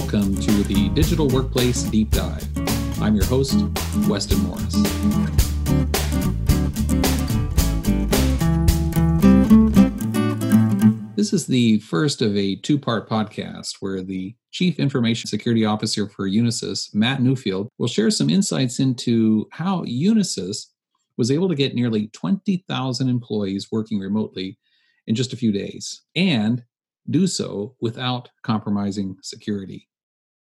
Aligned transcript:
welcome 0.00 0.34
to 0.34 0.50
the 0.62 0.88
Digital 0.94 1.28
Workplace 1.28 1.82
Deep 1.82 2.10
Dive. 2.10 2.48
I'm 3.02 3.14
your 3.14 3.26
host, 3.26 3.62
Weston 4.08 4.38
Morris. 4.38 4.74
This 11.16 11.34
is 11.34 11.46
the 11.46 11.80
first 11.80 12.22
of 12.22 12.34
a 12.34 12.56
two 12.56 12.78
part 12.78 13.10
podcast 13.10 13.76
where 13.80 14.00
the 14.00 14.34
Chief 14.50 14.80
Information 14.80 15.28
Security 15.28 15.66
Officer 15.66 16.08
for 16.08 16.26
Unisys, 16.26 16.94
Matt 16.94 17.20
Newfield, 17.20 17.68
will 17.76 17.86
share 17.86 18.10
some 18.10 18.30
insights 18.30 18.80
into 18.80 19.46
how 19.52 19.84
Unisys 19.84 20.68
was 21.18 21.30
able 21.30 21.48
to 21.50 21.54
get 21.54 21.74
nearly 21.74 22.08
20,000 22.08 23.08
employees 23.08 23.68
working 23.70 23.98
remotely 23.98 24.58
in 25.06 25.14
just 25.14 25.34
a 25.34 25.36
few 25.36 25.52
days 25.52 26.00
and 26.16 26.64
do 27.10 27.26
so 27.26 27.76
without 27.82 28.30
compromising 28.42 29.16
security. 29.20 29.88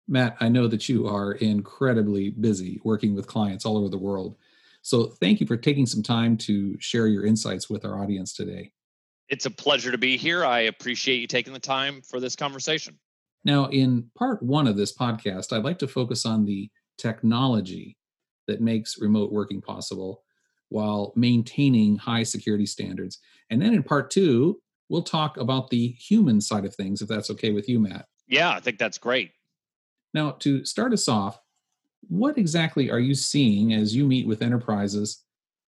Matt, 0.07 0.37
I 0.39 0.49
know 0.49 0.67
that 0.67 0.87
you 0.87 1.07
are 1.07 1.33
incredibly 1.33 2.29
busy 2.29 2.79
working 2.83 3.15
with 3.15 3.27
clients 3.27 3.65
all 3.65 3.77
over 3.77 3.89
the 3.89 3.97
world. 3.97 4.37
So 4.81 5.07
thank 5.07 5.39
you 5.39 5.47
for 5.47 5.57
taking 5.57 5.87
some 5.87 6.03
time 6.03 6.37
to 6.37 6.79
share 6.79 7.07
your 7.07 7.25
insights 7.25 7.69
with 7.69 7.85
our 7.85 8.01
audience 8.01 8.33
today. 8.33 8.71
It's 9.29 9.47
a 9.47 9.51
pleasure 9.51 9.91
to 9.91 9.97
be 9.97 10.17
here. 10.17 10.45
I 10.45 10.61
appreciate 10.61 11.19
you 11.19 11.27
taking 11.27 11.53
the 11.53 11.59
time 11.59 12.01
for 12.03 12.19
this 12.19 12.35
conversation. 12.35 12.99
Now, 13.43 13.65
in 13.65 14.09
part 14.15 14.43
one 14.43 14.67
of 14.67 14.77
this 14.77 14.95
podcast, 14.95 15.51
I'd 15.51 15.63
like 15.63 15.79
to 15.79 15.87
focus 15.87 16.25
on 16.25 16.45
the 16.45 16.69
technology 16.99 17.97
that 18.47 18.61
makes 18.61 18.99
remote 19.01 19.31
working 19.31 19.61
possible 19.61 20.23
while 20.69 21.13
maintaining 21.15 21.97
high 21.97 22.23
security 22.23 22.67
standards. 22.67 23.19
And 23.49 23.61
then 23.61 23.73
in 23.73 23.81
part 23.81 24.11
two, 24.11 24.61
we'll 24.89 25.03
talk 25.03 25.37
about 25.37 25.69
the 25.69 25.89
human 25.99 26.41
side 26.41 26.65
of 26.65 26.75
things, 26.75 27.01
if 27.01 27.07
that's 27.07 27.31
okay 27.31 27.51
with 27.51 27.67
you, 27.67 27.79
Matt. 27.79 28.05
Yeah, 28.27 28.51
I 28.51 28.59
think 28.59 28.77
that's 28.77 28.97
great. 28.99 29.31
Now, 30.15 30.31
to 30.39 30.63
start 30.63 30.93
us 30.93 31.09
off, 31.09 31.37
what 32.07 32.37
exactly 32.37 32.89
are 32.89 33.01
you 33.01 33.13
seeing 33.13 33.73
as 33.73 33.93
you 33.93 34.05
meet 34.05 34.25
with 34.25 34.41
enterprises 34.41 35.25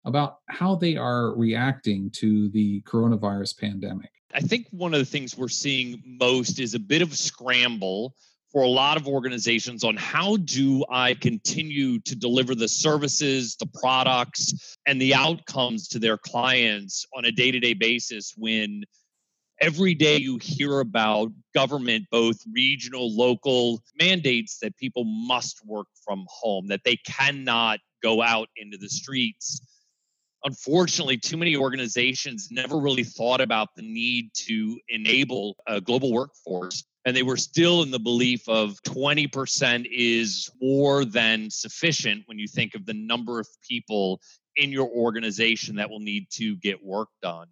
about 0.04 0.38
how 0.48 0.74
they 0.74 0.96
are 0.96 1.32
reacting 1.36 2.10
to 2.14 2.48
the 2.48 2.82
coronavirus 2.82 3.56
pandemic? 3.60 4.10
I 4.34 4.40
think 4.40 4.66
one 4.72 4.94
of 4.94 4.98
the 4.98 5.06
things 5.06 5.38
we're 5.38 5.46
seeing 5.46 6.02
most 6.04 6.58
is 6.58 6.74
a 6.74 6.80
bit 6.80 7.02
of 7.02 7.12
a 7.12 7.16
scramble 7.16 8.16
for 8.50 8.62
a 8.62 8.68
lot 8.68 8.96
of 8.96 9.06
organizations 9.06 9.84
on 9.84 9.96
how 9.96 10.36
do 10.38 10.84
I 10.90 11.14
continue 11.14 12.00
to 12.00 12.16
deliver 12.16 12.56
the 12.56 12.68
services, 12.68 13.54
the 13.54 13.70
products, 13.80 14.76
and 14.88 15.00
the 15.00 15.14
outcomes 15.14 15.86
to 15.88 16.00
their 16.00 16.18
clients 16.18 17.06
on 17.16 17.26
a 17.26 17.30
day 17.30 17.52
to 17.52 17.60
day 17.60 17.74
basis 17.74 18.34
when 18.36 18.82
every 19.62 19.94
day 19.94 20.16
you 20.16 20.38
hear 20.42 20.80
about 20.80 21.30
government, 21.54 22.04
both 22.10 22.36
regional, 22.52 23.16
local 23.16 23.80
mandates 23.98 24.58
that 24.58 24.76
people 24.76 25.04
must 25.04 25.64
work 25.64 25.86
from 26.04 26.26
home, 26.28 26.66
that 26.66 26.82
they 26.84 26.96
cannot 26.96 27.78
go 28.02 28.20
out 28.20 28.48
into 28.56 28.76
the 28.76 28.88
streets. 28.88 29.60
Unfortunately, 30.44 31.16
too 31.16 31.36
many 31.36 31.56
organizations 31.56 32.48
never 32.50 32.76
really 32.76 33.04
thought 33.04 33.40
about 33.40 33.68
the 33.76 33.82
need 33.82 34.30
to 34.34 34.80
enable 34.88 35.56
a 35.68 35.80
global 35.80 36.12
workforce. 36.12 36.82
And 37.04 37.16
they 37.16 37.22
were 37.22 37.36
still 37.36 37.82
in 37.84 37.92
the 37.92 38.00
belief 38.00 38.48
of 38.48 38.82
20% 38.82 39.86
is 39.90 40.50
more 40.60 41.04
than 41.04 41.50
sufficient 41.50 42.24
when 42.26 42.40
you 42.40 42.48
think 42.48 42.74
of 42.74 42.84
the 42.84 42.94
number 42.94 43.38
of 43.38 43.46
people 43.68 44.20
in 44.56 44.72
your 44.72 44.88
organization 44.88 45.76
that 45.76 45.88
will 45.88 46.00
need 46.00 46.26
to 46.32 46.56
get 46.56 46.84
work 46.84 47.08
done 47.22 47.46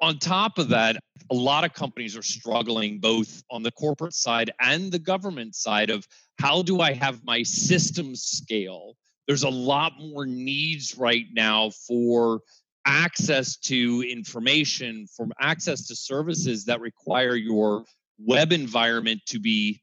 on 0.00 0.18
top 0.18 0.58
of 0.58 0.68
that, 0.70 0.96
a 1.30 1.34
lot 1.34 1.64
of 1.64 1.72
companies 1.72 2.16
are 2.16 2.22
struggling 2.22 2.98
both 2.98 3.42
on 3.50 3.62
the 3.62 3.72
corporate 3.72 4.14
side 4.14 4.50
and 4.60 4.92
the 4.92 4.98
government 4.98 5.54
side 5.54 5.90
of 5.90 6.06
how 6.38 6.62
do 6.62 6.80
I 6.80 6.92
have 6.92 7.24
my 7.24 7.42
systems 7.42 8.22
scale? 8.22 8.96
There's 9.26 9.42
a 9.42 9.48
lot 9.48 9.92
more 9.98 10.26
needs 10.26 10.96
right 10.96 11.26
now 11.32 11.70
for 11.70 12.40
access 12.86 13.56
to 13.56 14.04
information, 14.08 15.06
from 15.16 15.32
access 15.40 15.86
to 15.88 15.96
services 15.96 16.64
that 16.66 16.80
require 16.80 17.34
your 17.34 17.84
web 18.18 18.52
environment 18.52 19.20
to 19.26 19.40
be 19.40 19.82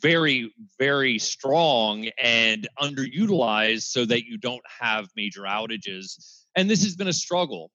very, 0.00 0.52
very 0.78 1.18
strong 1.18 2.08
and 2.22 2.68
underutilized 2.80 3.82
so 3.82 4.04
that 4.04 4.24
you 4.24 4.38
don't 4.38 4.62
have 4.80 5.08
major 5.16 5.42
outages. 5.42 6.44
And 6.54 6.70
this 6.70 6.84
has 6.84 6.94
been 6.94 7.08
a 7.08 7.12
struggle 7.12 7.70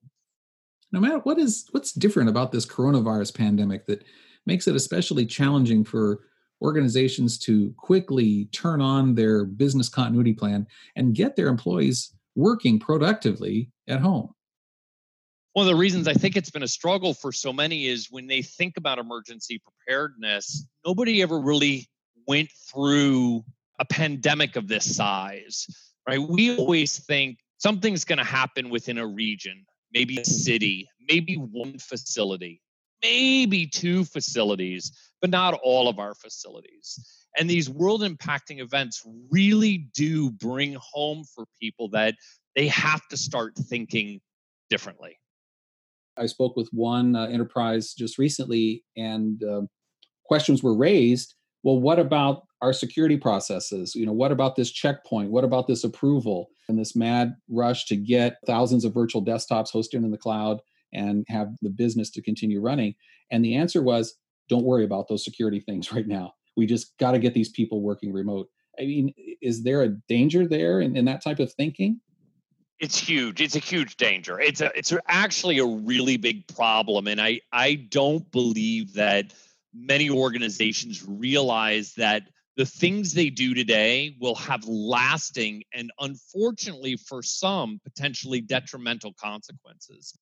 no 0.92 1.00
matter 1.00 1.20
what 1.20 1.38
is 1.38 1.66
what's 1.72 1.92
different 1.92 2.30
about 2.30 2.52
this 2.52 2.66
coronavirus 2.66 3.36
pandemic 3.36 3.86
that 3.86 4.04
makes 4.46 4.68
it 4.68 4.76
especially 4.76 5.26
challenging 5.26 5.84
for 5.84 6.22
organizations 6.62 7.38
to 7.38 7.74
quickly 7.78 8.46
turn 8.52 8.82
on 8.82 9.16
their 9.16 9.46
business 9.46 9.88
continuity 9.88 10.34
plan 10.34 10.68
and 10.96 11.16
get 11.16 11.36
their 11.36 11.48
employees 11.48 12.14
working 12.36 12.80
productively 12.80 13.70
at 13.88 14.00
home 14.00 14.34
one 15.54 15.68
of 15.68 15.74
the 15.74 15.80
reasons 15.80 16.08
I 16.08 16.14
think 16.14 16.38
it's 16.38 16.52
been 16.52 16.64
a 16.64 16.68
struggle 16.68 17.14
for 17.14 17.32
so 17.32 17.52
many 17.52 17.88
is 17.88 18.08
when 18.12 18.28
they 18.28 18.42
think 18.42 18.78
about 18.78 19.00
emergency 19.00 19.60
preparedness, 19.60 20.66
nobody 20.86 21.22
ever 21.22 21.40
really 21.40 21.90
went 22.28 22.50
through 22.72 23.44
a 23.80 23.86
pandemic 23.86 24.56
of 24.56 24.68
this 24.68 24.96
size, 24.96 25.68
right? 26.08 26.22
We 26.22 26.56
always 26.56 27.00
think 27.00 27.40
something's 27.58 28.06
going 28.06 28.20
to 28.20 28.24
happen 28.24 28.70
within 28.70 29.00
a 29.00 29.08
region 29.08 29.66
maybe 29.94 30.20
a 30.20 30.26
city, 30.26 30.90
maybe 31.08 31.36
one 31.36 31.78
facility, 31.80 32.62
maybe 33.02 33.66
two 33.66 34.06
facilities, 34.06 34.92
but 35.22 35.30
not 35.30 35.60
all 35.64 35.88
of 35.88 36.00
our 36.00 36.14
facilities. 36.16 37.00
And 37.38 37.50
these 37.50 37.70
world 37.70 38.02
impacting 38.02 38.60
events 38.60 39.06
really 39.32 39.90
do 39.96 40.32
bring 40.32 40.76
home 40.80 41.24
for 41.36 41.46
people 41.62 41.90
that 41.90 42.16
they 42.56 42.68
have 42.68 43.02
to 43.10 43.18
start 43.18 43.56
thinking 43.56 44.20
differently. 44.70 45.18
I 46.18 46.26
spoke 46.26 46.56
with 46.56 46.70
one 46.72 47.16
uh, 47.16 47.28
enterprise 47.28 47.94
just 47.94 48.18
recently, 48.18 48.84
and 48.98 49.42
uh, 49.44 49.62
questions 50.26 50.62
were 50.62 50.76
raised. 50.76 51.36
Well, 51.64 51.80
what 51.80 52.00
about 52.00 52.44
our 52.62 52.74
security 52.74 53.18
processes 53.18 53.96
you 53.96 54.06
know 54.06 54.14
what 54.14 54.32
about 54.32 54.56
this 54.56 54.72
checkpoint? 54.72 55.32
What 55.32 55.44
about 55.44 55.68
this 55.68 55.84
approval? 55.84 56.50
And 56.68 56.78
this 56.78 56.96
mad 56.96 57.36
rush 57.50 57.86
to 57.86 57.96
get 57.96 58.38
thousands 58.46 58.86
of 58.86 58.94
virtual 58.94 59.26
desktops 59.26 59.74
hosted 59.74 59.96
in 59.96 60.12
the 60.12 60.18
cloud 60.18 60.60
and 60.94 61.26
have 61.30 61.50
the 61.62 61.70
business 61.70 62.10
to 62.12 62.22
continue 62.22 62.62
running. 62.62 62.96
And 63.32 63.44
the 63.44 63.56
answer 63.56 63.82
was 63.82 64.16
don't 64.50 64.66
worry 64.66 64.84
about 64.84 65.08
those 65.08 65.24
security 65.24 65.60
things 65.60 65.92
right 65.94 66.08
now. 66.08 66.34
We 66.58 66.66
just 66.66 66.98
got 66.98 67.12
to 67.12 67.20
get 67.20 67.34
these 67.34 67.50
people 67.50 67.82
working 67.82 68.14
remote. 68.14 68.48
I 68.80 68.84
mean 68.84 69.14
is 69.42 69.64
there 69.64 69.84
a 69.84 69.90
danger 70.08 70.48
there 70.48 70.82
in, 70.82 70.96
in 70.96 71.06
that 71.06 71.24
type 71.24 71.40
of 71.40 71.54
thinking? 71.54 72.02
It's 72.80 72.98
huge. 72.98 73.42
It's 73.42 73.58
a 73.58 73.60
huge 73.60 73.98
danger. 73.98 74.40
It's 74.40 74.62
a 74.62 74.72
it's 74.78 74.94
actually 75.08 75.60
a 75.60 75.66
really 75.66 76.18
big 76.18 76.48
problem 76.48 77.08
and 77.08 77.20
i 77.20 77.42
i 77.52 77.76
don't 77.76 78.30
believe 78.32 78.94
that 78.94 79.34
many 79.74 80.10
organizations 80.10 81.06
realize 81.08 81.94
that 81.96 82.24
the 82.60 82.66
things 82.66 83.14
they 83.14 83.30
do 83.30 83.54
today 83.54 84.18
will 84.20 84.36
have 84.36 84.66
lasting 84.66 85.64
and 85.74 85.90
unfortunately 85.98 86.98
for 86.98 87.24
some 87.24 87.80
potentially 87.86 88.42
detrimental 88.42 89.14
consequences. 89.14 90.14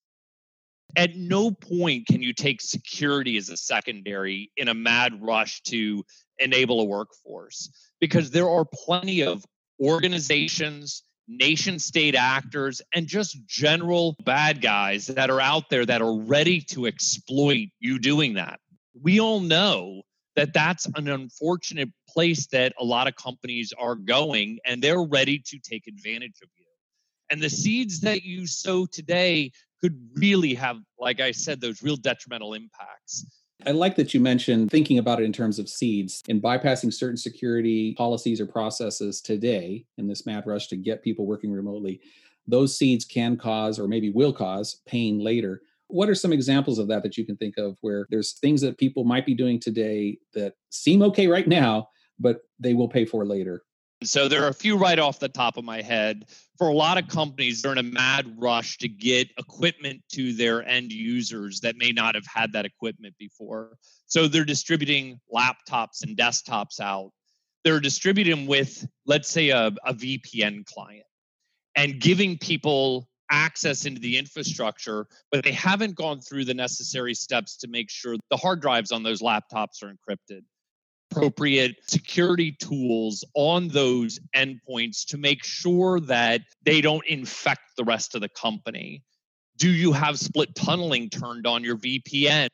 At 0.96 1.16
no 1.16 1.50
point 1.50 2.06
can 2.06 2.22
you 2.22 2.34
take 2.34 2.62
security 2.62 3.38
as 3.38 3.50
a 3.50 3.58
secondary 3.58 4.52
in 4.56 4.68
a 4.68 4.75
mad 4.75 5.20
rush 5.20 5.64
to 5.64 6.03
enable 6.38 6.80
a 6.81 6.84
workforce 6.84 7.72
because 8.00 8.30
there 8.30 8.48
are 8.48 8.66
plenty 8.72 9.24
of 9.24 9.44
organizations 9.81 11.02
nation 11.28 11.80
state 11.80 12.14
actors 12.14 12.84
and 12.94 13.08
just 13.08 13.48
general 13.48 14.16
bad 14.25 14.62
guys 14.62 15.07
that 15.07 15.31
are 15.31 15.42
out 15.42 15.72
there 15.72 15.88
that 15.88 16.04
are 16.04 16.16
ready 16.16 16.62
to 16.62 16.86
exploit 16.86 17.69
you 17.80 17.98
doing 17.98 18.36
that. 18.36 18.60
We 19.01 19.19
all 19.19 19.39
know 19.39 20.04
that 20.38 20.54
that's 20.54 20.86
an 20.95 21.10
unfortunate 21.10 21.89
place 22.07 22.45
that 22.48 22.72
a 22.80 22.84
lot 22.84 23.07
of 23.07 23.16
companies 23.16 23.74
are 23.78 23.95
going 23.95 24.60
and 24.66 24.84
they're 24.84 25.04
ready 25.04 25.39
to 25.39 25.57
take 25.57 25.88
advantage 25.88 26.36
of 26.44 26.50
you. 26.56 26.66
And 27.31 27.42
the 27.42 27.50
seeds 27.50 28.01
that 28.01 28.22
you 28.22 28.45
sow 28.45 28.86
today 28.86 29.51
could 29.81 30.00
really 30.13 30.54
have, 30.54 30.78
like 31.00 31.19
I 31.19 31.31
said, 31.31 31.60
those 31.60 31.81
real 31.81 31.98
detrimental 31.98 32.54
impacts. 32.54 33.25
I 33.66 33.72
like 33.72 33.95
that 33.95 34.13
you 34.13 34.19
mentioned 34.19 34.69
thinking 34.69 35.00
about 35.00 35.19
it 35.19 35.24
in 35.24 35.34
terms 35.34 35.57
of 35.57 35.68
seeds 35.68 36.22
and 36.30 36.39
bypassing 36.39 36.94
certain 36.94 37.18
security 37.18 37.95
policies 37.95 38.39
or 38.39 38.45
processes 38.45 39.19
today 39.22 39.86
in 39.98 40.07
this 40.07 40.28
mad 40.28 40.44
rush 40.45 40.68
to 40.68 40.78
get 40.78 41.01
people 41.01 41.25
working 41.25 41.51
remotely. 41.51 42.00
Those 42.45 42.78
seeds 42.78 43.06
can 43.06 43.38
cause, 43.38 43.80
or 43.80 43.88
maybe 43.88 44.12
will 44.12 44.34
cause, 44.34 44.81
pain 44.86 45.19
later. 45.19 45.63
What 45.88 46.10
are 46.10 46.16
some 46.16 46.34
examples 46.34 46.80
of 46.80 46.88
that 46.89 47.04
that 47.04 47.18
you 47.18 47.25
can 47.25 47.38
think 47.38 47.57
of 47.57 47.78
where 47.81 48.07
there's 48.10 48.34
things 48.39 48.62
that 48.62 48.78
people 48.78 49.04
might 49.04 49.25
be 49.25 49.34
doing 49.34 49.60
today 49.60 50.18
that 50.34 50.54
seem 50.69 51.01
okay 51.04 51.28
right 51.28 51.48
now, 51.48 51.89
but 52.19 52.42
they 52.60 52.74
will 52.74 52.89
pay 52.89 53.06
for 53.06 53.25
later? 53.25 53.63
So 54.04 54.28
there 54.28 54.44
are 54.44 54.50
a 54.50 54.54
few 54.54 54.78
right 54.78 55.00
off 55.00 55.19
the 55.19 55.30
top 55.30 55.57
of 55.57 55.63
my 55.63 55.81
head. 55.81 56.25
For 56.57 56.68
a 56.68 56.74
lot 56.74 56.98
of 57.00 57.07
companies, 57.07 57.62
they're 57.62 57.72
in 57.72 57.78
a 57.80 57.84
mad 57.84 58.31
rush 58.38 58.78
to 58.80 58.88
get 58.88 59.30
equipment 59.39 60.04
to 60.13 60.34
their 60.34 60.63
end 60.68 60.92
users 60.92 61.62
that 61.62 61.78
may 61.78 61.92
not 61.92 62.13
have 62.13 62.25
had 62.28 62.54
that 62.54 62.66
equipment 62.66 63.16
before. 63.18 63.78
So 64.06 64.28
they're 64.28 64.45
distributing 64.45 65.19
laptops 65.34 66.04
and 66.04 66.16
desktops 66.16 66.80
out. 66.80 67.12
They're 67.63 67.80
distributing 67.80 68.45
with, 68.45 68.88
let's 69.07 69.30
say, 69.30 69.50
a, 69.50 69.72
a 69.84 69.94
VPN 69.94 70.66
client 70.66 71.06
and 71.75 72.00
giving 72.00 72.38
people 72.38 73.10
access 73.29 73.85
into 73.85 74.00
the 74.00 74.18
infrastructure, 74.18 75.07
but 75.31 75.44
they 75.44 75.51
haven't 75.51 75.95
gone 75.95 76.19
through 76.19 76.45
the 76.45 76.53
necessary 76.53 77.13
steps 77.13 77.57
to 77.57 77.68
make 77.68 77.89
sure 77.89 78.15
the 78.29 78.38
hard 78.38 78.62
drives 78.62 78.91
on 78.91 79.03
those 79.03 79.21
laptops 79.21 79.83
are 79.83 79.94
encrypted 79.94 80.41
appropriate 81.12 81.77
security 81.88 82.51
tools 82.51 83.24
on 83.33 83.68
those 83.69 84.19
endpoints 84.35 85.06
to 85.06 85.18
make 85.18 85.44
sure 85.44 86.00
that 86.00 86.41
they 86.63 86.81
don't 86.81 87.06
infect 87.07 87.62
the 87.77 87.83
rest 87.83 88.15
of 88.15 88.21
the 88.21 88.29
company? 88.29 89.03
Do 89.57 89.69
you 89.69 89.91
have 89.94 90.19
split 90.19 90.53
tunneling 90.56 91.09
turned 91.09 91.47
on 91.47 91.63
your 91.63 91.77
VPN? 91.77 92.47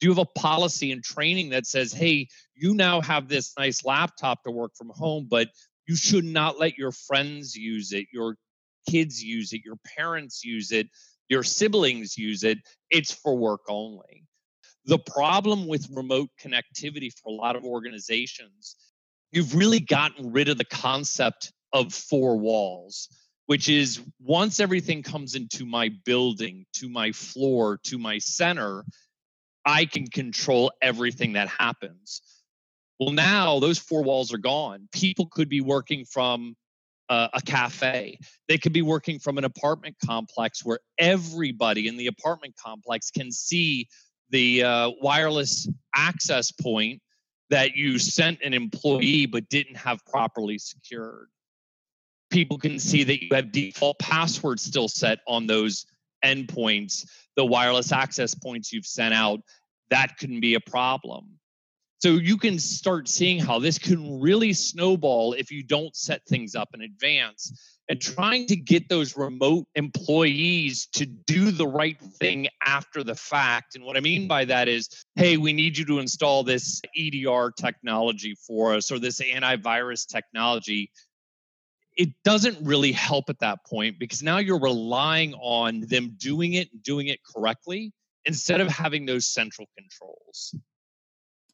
Do 0.00 0.06
you 0.06 0.10
have 0.10 0.18
a 0.18 0.38
policy 0.38 0.92
and 0.92 1.02
training 1.02 1.50
that 1.50 1.66
says, 1.66 1.92
hey, 1.92 2.28
you 2.54 2.74
now 2.74 3.00
have 3.00 3.28
this 3.28 3.52
nice 3.58 3.84
laptop 3.84 4.42
to 4.44 4.50
work 4.50 4.72
from 4.76 4.90
home, 4.90 5.26
but 5.28 5.48
you 5.86 5.96
should 5.96 6.24
not 6.24 6.58
let 6.58 6.78
your 6.78 6.92
friends 6.92 7.54
use 7.54 7.92
it, 7.92 8.06
your 8.12 8.36
kids 8.88 9.22
use 9.22 9.52
it, 9.52 9.62
your 9.64 9.78
parents 9.96 10.44
use 10.44 10.72
it, 10.72 10.88
your 11.28 11.42
siblings 11.42 12.16
use 12.16 12.44
it? 12.44 12.58
It's 12.90 13.12
for 13.12 13.36
work 13.36 13.62
only. 13.68 14.24
The 14.86 14.98
problem 14.98 15.66
with 15.66 15.88
remote 15.90 16.28
connectivity 16.40 17.10
for 17.12 17.30
a 17.30 17.36
lot 17.36 17.56
of 17.56 17.64
organizations, 17.64 18.76
you've 19.32 19.54
really 19.54 19.80
gotten 19.80 20.32
rid 20.32 20.48
of 20.48 20.58
the 20.58 20.64
concept 20.64 21.52
of 21.72 21.92
four 21.92 22.36
walls, 22.36 23.08
which 23.46 23.68
is 23.68 24.00
once 24.20 24.60
everything 24.60 25.02
comes 25.02 25.34
into 25.34 25.64
my 25.64 25.90
building, 26.04 26.66
to 26.74 26.88
my 26.88 27.12
floor, 27.12 27.78
to 27.84 27.98
my 27.98 28.18
center, 28.18 28.84
I 29.64 29.86
can 29.86 30.06
control 30.06 30.70
everything 30.82 31.32
that 31.32 31.48
happens. 31.48 32.20
Well, 33.00 33.12
now 33.12 33.58
those 33.58 33.78
four 33.78 34.02
walls 34.02 34.32
are 34.32 34.38
gone. 34.38 34.88
People 34.92 35.26
could 35.26 35.48
be 35.48 35.60
working 35.60 36.04
from 36.04 36.54
uh, 37.08 37.28
a 37.32 37.40
cafe. 37.40 38.18
They 38.48 38.58
could 38.58 38.72
be 38.72 38.82
working 38.82 39.18
from 39.18 39.38
an 39.38 39.44
apartment 39.44 39.96
complex 40.04 40.64
where 40.64 40.80
everybody 40.98 41.88
in 41.88 41.96
the 41.96 42.06
apartment 42.06 42.54
complex 42.56 43.10
can 43.10 43.30
see 43.30 43.88
the 44.30 44.64
uh, 44.64 44.90
wireless 45.00 45.68
access 45.94 46.50
point 46.50 47.00
that 47.50 47.76
you 47.76 47.98
sent 47.98 48.40
an 48.42 48.54
employee 48.54 49.26
but 49.26 49.48
didn't 49.48 49.76
have 49.76 50.04
properly 50.06 50.58
secured. 50.58 51.28
People 52.30 52.58
can 52.58 52.78
see 52.78 53.04
that 53.04 53.22
you 53.22 53.28
have 53.32 53.52
default 53.52 53.98
passwords 53.98 54.62
still 54.62 54.88
set 54.88 55.20
on 55.28 55.46
those 55.46 55.86
endpoints, 56.24 57.06
the 57.36 57.44
wireless 57.44 57.92
access 57.92 58.34
points 58.34 58.72
you've 58.72 58.86
sent 58.86 59.14
out. 59.14 59.40
That 59.90 60.16
can 60.18 60.40
be 60.40 60.54
a 60.54 60.60
problem. 60.60 61.38
So 62.04 62.10
you 62.10 62.36
can 62.36 62.58
start 62.58 63.08
seeing 63.08 63.40
how 63.40 63.58
this 63.58 63.78
can 63.78 64.20
really 64.20 64.52
snowball 64.52 65.32
if 65.32 65.50
you 65.50 65.62
don't 65.62 65.96
set 65.96 66.20
things 66.26 66.54
up 66.54 66.68
in 66.74 66.82
advance 66.82 67.78
and 67.88 67.98
trying 67.98 68.44
to 68.48 68.56
get 68.56 68.90
those 68.90 69.16
remote 69.16 69.64
employees 69.74 70.86
to 70.96 71.06
do 71.06 71.50
the 71.50 71.66
right 71.66 71.98
thing 71.98 72.48
after 72.62 73.02
the 73.02 73.14
fact. 73.14 73.74
And 73.74 73.86
what 73.86 73.96
I 73.96 74.00
mean 74.00 74.28
by 74.28 74.44
that 74.44 74.68
is, 74.68 74.90
hey, 75.14 75.38
we 75.38 75.54
need 75.54 75.78
you 75.78 75.86
to 75.86 75.98
install 75.98 76.44
this 76.44 76.82
EDR 76.94 77.52
technology 77.58 78.34
for 78.46 78.74
us 78.74 78.92
or 78.92 78.98
this 78.98 79.22
antivirus 79.22 80.06
technology. 80.06 80.90
It 81.96 82.10
doesn't 82.22 82.66
really 82.66 82.92
help 82.92 83.30
at 83.30 83.38
that 83.38 83.64
point 83.64 83.98
because 83.98 84.22
now 84.22 84.36
you're 84.36 84.60
relying 84.60 85.32
on 85.36 85.80
them 85.88 86.16
doing 86.18 86.52
it, 86.52 86.68
doing 86.82 87.06
it 87.06 87.20
correctly, 87.34 87.94
instead 88.26 88.60
of 88.60 88.68
having 88.68 89.06
those 89.06 89.26
central 89.26 89.66
controls. 89.74 90.54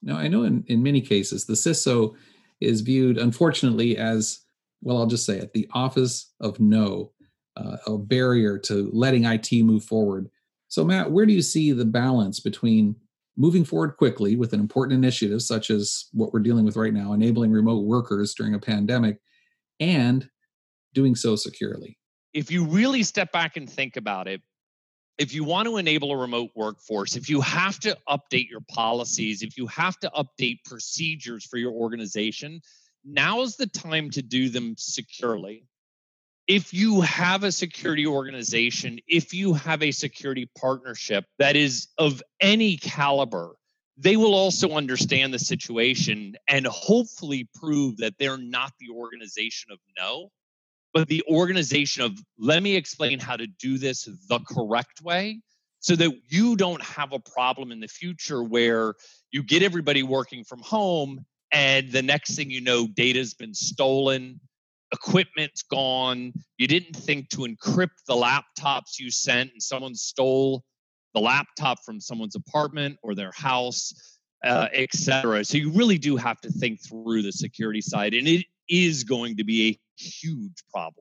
Now, 0.03 0.17
I 0.17 0.29
know 0.29 0.45
in, 0.45 0.65
in 0.67 0.83
many 0.83 1.01
cases, 1.01 1.45
the 1.45 1.55
CISO 1.55 2.15
is 2.61 2.81
viewed, 2.81 3.19
unfortunately, 3.19 3.97
as 3.97 4.41
well, 4.83 4.99
I'll 4.99 5.07
just 5.07 5.27
say 5.27 5.39
it, 5.39 5.53
the 5.53 5.69
office 5.73 6.33
of 6.41 6.59
no, 6.59 7.13
uh, 7.57 7.77
a 7.87 7.99
barrier 7.99 8.59
to 8.59 8.91
letting 8.93 9.25
IT 9.25 9.53
move 9.63 9.85
forward. 9.85 10.31
So, 10.69 10.85
Matt, 10.85 11.11
where 11.11 11.27
do 11.27 11.33
you 11.33 11.43
see 11.43 11.73
the 11.73 11.85
balance 11.85 12.41
between 12.41 12.97
moving 13.37 13.65
forward 13.65 13.97
quickly 13.97 14.37
with 14.37 14.53
an 14.53 14.61
important 14.61 14.97
initiative 14.97 15.43
such 15.43 15.71
as 15.71 16.07
what 16.13 16.33
we're 16.33 16.41
dealing 16.41 16.65
with 16.65 16.77
right 16.77 16.95
now, 16.95 17.13
enabling 17.13 17.51
remote 17.51 17.85
workers 17.85 18.35
during 18.35 18.55
a 18.55 18.59
pandemic, 18.59 19.19
and 19.81 20.29
doing 20.95 21.15
so 21.15 21.37
securely? 21.37 21.99
If 22.33 22.51
you 22.51 22.65
really 22.65 23.03
step 23.03 23.33
back 23.33 23.57
and 23.57 23.69
think 23.69 23.97
about 23.97 24.29
it, 24.29 24.41
if 25.21 25.35
you 25.35 25.45
want 25.45 25.69
to 25.69 25.77
enable 25.77 26.13
a 26.13 26.17
remote 26.17 26.51
workforce, 26.55 27.15
if 27.15 27.29
you 27.29 27.43
have 27.43 27.79
to 27.79 27.95
update 28.09 28.49
your 28.49 28.63
policies, 28.71 29.43
if 29.43 29.59
you 29.59 29.67
have 29.67 29.99
to 29.99 30.11
update 30.17 30.65
procedures 30.65 31.45
for 31.45 31.59
your 31.59 31.73
organization, 31.73 32.63
now 33.05 33.43
is 33.43 33.57
the 33.57 33.67
time 33.67 34.09
to 34.09 34.23
do 34.23 34.49
them 34.49 34.75
securely. 34.79 35.67
If 36.47 36.73
you 36.73 37.03
have 37.03 37.45
a 37.45 37.53
security 37.53 38.07
organization, 38.07 38.99
if 39.07 39.35
you 39.35 39.53
have 39.53 39.83
a 39.83 39.91
security 39.91 40.51
partnership 40.59 41.27
that 41.39 41.55
is 41.55 41.89
of 41.99 42.23
any 42.41 42.79
caliber, 42.79 43.57
they 43.99 44.17
will 44.17 44.35
also 44.35 44.71
understand 44.71 45.35
the 45.35 45.39
situation 45.39 46.35
and 46.49 46.67
hopefully 46.67 47.47
prove 47.55 47.99
that 47.99 48.15
they're 48.19 48.39
not 48.39 48.73
the 48.81 48.89
organization 48.89 49.71
of 49.71 49.81
no, 49.99 50.31
but 50.93 51.09
the 51.09 51.23
organization 51.31 52.03
of 52.03 52.19
let 52.39 52.63
me 52.63 52.77
explain 52.77 53.19
how 53.19 53.37
to 53.37 53.47
do 53.47 53.79
this 53.79 54.09
the 54.29 54.41
correct 54.41 55.03
way 55.03 55.41
so 55.81 55.97
that 55.97 56.13
you 56.29 56.57
don't 56.57 56.83
have 56.83 57.13
a 57.13 57.19
problem 57.19 57.73
in 57.73 57.81
the 57.81 57.89
future 57.89 58.43
where 58.43 58.95
you 59.31 59.43
get 59.43 59.63
everybody 59.63 60.03
working 60.03 60.45
from 60.45 60.61
home 60.61 61.25
and 61.53 61.91
the 61.91 62.03
next 62.03 62.35
thing 62.37 62.51
you 62.51 62.61
know 62.61 62.87
data's 62.87 63.35
been 63.35 63.55
stolen 63.55 64.41
equipment's 64.93 65.63
gone 65.63 66.33
you 66.59 66.67
didn't 66.67 66.97
think 66.97 67.29
to 67.29 67.39
encrypt 67.39 68.05
the 68.07 68.15
laptops 68.15 68.99
you 68.99 69.11
sent 69.11 69.51
and 69.53 69.63
someone 69.63 69.95
stole 69.95 70.65
the 71.15 71.21
laptop 71.21 71.79
from 71.85 72.01
someone's 72.01 72.37
apartment 72.37 72.97
or 73.03 73.15
their 73.15 73.33
house 73.35 74.19
uh, 74.45 74.69
etc 74.73 75.45
so 75.45 75.59
you 75.59 75.71
really 75.73 75.99
do 75.99 76.17
have 76.17 76.41
to 76.41 76.51
think 76.51 76.81
through 76.83 77.23
the 77.23 77.33
security 77.33 77.81
side 77.81 78.15
and 78.15 78.27
it 78.27 78.45
is 78.69 79.05
going 79.05 79.37
to 79.37 79.45
be 79.45 79.69
a 79.69 79.90
huge 80.01 80.65
problem 80.73 80.95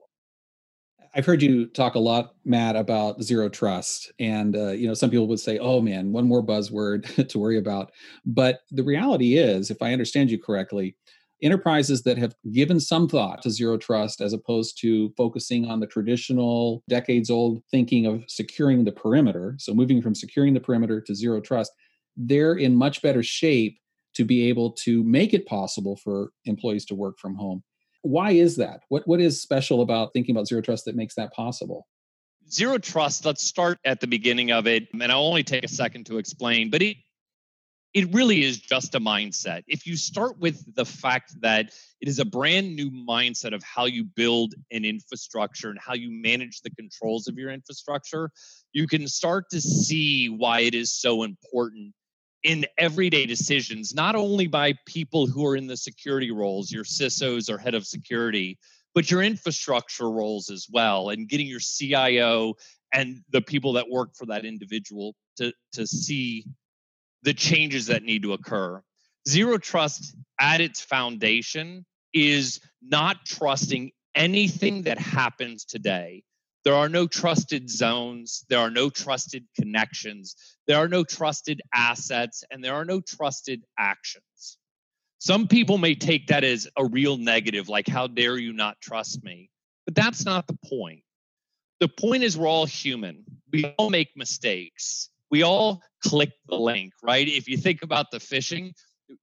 I've 1.14 1.26
heard 1.26 1.42
you 1.42 1.66
talk 1.66 1.96
a 1.96 1.98
lot, 2.00 2.34
Matt, 2.44 2.76
about 2.76 3.22
zero 3.22 3.48
trust, 3.48 4.12
and 4.20 4.56
uh, 4.56 4.70
you 4.70 4.86
know 4.86 4.94
some 4.94 5.10
people 5.10 5.26
would 5.28 5.40
say, 5.40 5.58
"Oh 5.58 5.80
man, 5.80 6.12
one 6.12 6.26
more 6.28 6.44
buzzword 6.44 7.28
to 7.28 7.38
worry 7.38 7.58
about." 7.58 7.90
But 8.24 8.60
the 8.70 8.84
reality 8.84 9.36
is, 9.36 9.70
if 9.70 9.82
I 9.82 9.92
understand 9.92 10.30
you 10.30 10.38
correctly, 10.40 10.96
enterprises 11.42 12.02
that 12.04 12.18
have 12.18 12.34
given 12.52 12.78
some 12.78 13.08
thought 13.08 13.42
to 13.42 13.50
zero 13.50 13.76
trust 13.76 14.20
as 14.20 14.32
opposed 14.32 14.78
to 14.82 15.12
focusing 15.16 15.66
on 15.68 15.80
the 15.80 15.86
traditional 15.88 16.84
decades-old 16.88 17.62
thinking 17.72 18.06
of 18.06 18.24
securing 18.28 18.84
the 18.84 18.92
perimeter, 18.92 19.56
so 19.58 19.74
moving 19.74 20.00
from 20.02 20.14
securing 20.14 20.54
the 20.54 20.60
perimeter 20.60 21.00
to 21.00 21.14
zero 21.14 21.40
trust, 21.40 21.72
they're 22.16 22.54
in 22.54 22.76
much 22.76 23.02
better 23.02 23.22
shape 23.22 23.78
to 24.14 24.24
be 24.24 24.48
able 24.48 24.72
to 24.72 25.02
make 25.04 25.34
it 25.34 25.46
possible 25.46 25.96
for 25.96 26.30
employees 26.44 26.84
to 26.84 26.94
work 26.94 27.18
from 27.18 27.34
home 27.34 27.58
why 28.02 28.32
is 28.32 28.56
that? 28.56 28.82
What 28.88 29.06
what 29.06 29.20
is 29.20 29.40
special 29.40 29.82
about 29.82 30.12
thinking 30.12 30.34
about 30.34 30.48
zero 30.48 30.60
trust 30.60 30.84
that 30.86 30.96
makes 30.96 31.14
that 31.14 31.32
possible? 31.32 31.86
Zero 32.50 32.78
trust, 32.78 33.24
let's 33.24 33.44
start 33.44 33.78
at 33.84 34.00
the 34.00 34.06
beginning 34.06 34.50
of 34.50 34.66
it, 34.66 34.88
and 34.92 35.12
I'll 35.12 35.20
only 35.20 35.44
take 35.44 35.64
a 35.64 35.68
second 35.68 36.06
to 36.06 36.18
explain, 36.18 36.70
but 36.70 36.82
it 36.82 36.96
it 37.92 38.12
really 38.14 38.44
is 38.44 38.58
just 38.58 38.94
a 38.94 39.00
mindset. 39.00 39.62
If 39.66 39.84
you 39.84 39.96
start 39.96 40.38
with 40.38 40.76
the 40.76 40.84
fact 40.84 41.34
that 41.40 41.72
it 42.00 42.08
is 42.08 42.20
a 42.20 42.24
brand 42.24 42.76
new 42.76 42.88
mindset 42.88 43.52
of 43.52 43.62
how 43.64 43.86
you 43.86 44.04
build 44.04 44.54
an 44.70 44.84
infrastructure 44.84 45.70
and 45.70 45.78
how 45.84 45.94
you 45.94 46.08
manage 46.10 46.60
the 46.60 46.70
controls 46.70 47.26
of 47.26 47.36
your 47.36 47.50
infrastructure, 47.50 48.30
you 48.72 48.86
can 48.86 49.08
start 49.08 49.46
to 49.50 49.60
see 49.60 50.28
why 50.28 50.60
it 50.60 50.74
is 50.74 50.92
so 50.94 51.24
important 51.24 51.92
in 52.42 52.64
everyday 52.78 53.26
decisions, 53.26 53.94
not 53.94 54.16
only 54.16 54.46
by 54.46 54.74
people 54.86 55.26
who 55.26 55.46
are 55.46 55.56
in 55.56 55.66
the 55.66 55.76
security 55.76 56.30
roles, 56.30 56.70
your 56.70 56.84
CISOs 56.84 57.50
or 57.50 57.58
head 57.58 57.74
of 57.74 57.86
security, 57.86 58.58
but 58.94 59.10
your 59.10 59.22
infrastructure 59.22 60.10
roles 60.10 60.50
as 60.50 60.66
well, 60.70 61.10
and 61.10 61.28
getting 61.28 61.46
your 61.46 61.60
CIO 61.60 62.54
and 62.92 63.22
the 63.30 63.42
people 63.42 63.74
that 63.74 63.88
work 63.88 64.10
for 64.16 64.26
that 64.26 64.44
individual 64.44 65.14
to, 65.36 65.52
to 65.72 65.86
see 65.86 66.44
the 67.22 67.34
changes 67.34 67.86
that 67.86 68.02
need 68.02 68.22
to 68.22 68.32
occur. 68.32 68.82
Zero 69.28 69.58
trust 69.58 70.16
at 70.40 70.60
its 70.60 70.80
foundation 70.80 71.84
is 72.12 72.60
not 72.82 73.24
trusting 73.26 73.92
anything 74.14 74.82
that 74.82 74.98
happens 74.98 75.64
today 75.64 76.24
there 76.64 76.74
are 76.74 76.88
no 76.88 77.06
trusted 77.06 77.70
zones, 77.70 78.44
there 78.48 78.58
are 78.58 78.70
no 78.70 78.90
trusted 78.90 79.46
connections, 79.58 80.36
there 80.66 80.76
are 80.76 80.88
no 80.88 81.04
trusted 81.04 81.62
assets, 81.74 82.44
and 82.50 82.62
there 82.62 82.74
are 82.74 82.84
no 82.84 83.00
trusted 83.00 83.62
actions. 83.78 84.58
Some 85.18 85.48
people 85.48 85.78
may 85.78 85.94
take 85.94 86.28
that 86.28 86.44
as 86.44 86.68
a 86.76 86.84
real 86.84 87.16
negative, 87.16 87.68
like, 87.68 87.88
how 87.88 88.06
dare 88.06 88.38
you 88.38 88.52
not 88.52 88.80
trust 88.80 89.22
me? 89.22 89.50
But 89.84 89.94
that's 89.94 90.24
not 90.24 90.46
the 90.46 90.58
point. 90.66 91.02
The 91.80 91.88
point 91.88 92.22
is, 92.22 92.36
we're 92.36 92.48
all 92.48 92.66
human. 92.66 93.24
We 93.52 93.66
all 93.78 93.90
make 93.90 94.10
mistakes. 94.16 95.08
We 95.30 95.42
all 95.42 95.82
click 96.02 96.32
the 96.48 96.56
link, 96.56 96.92
right? 97.02 97.26
If 97.26 97.48
you 97.48 97.56
think 97.56 97.82
about 97.82 98.10
the 98.10 98.18
phishing, 98.18 98.72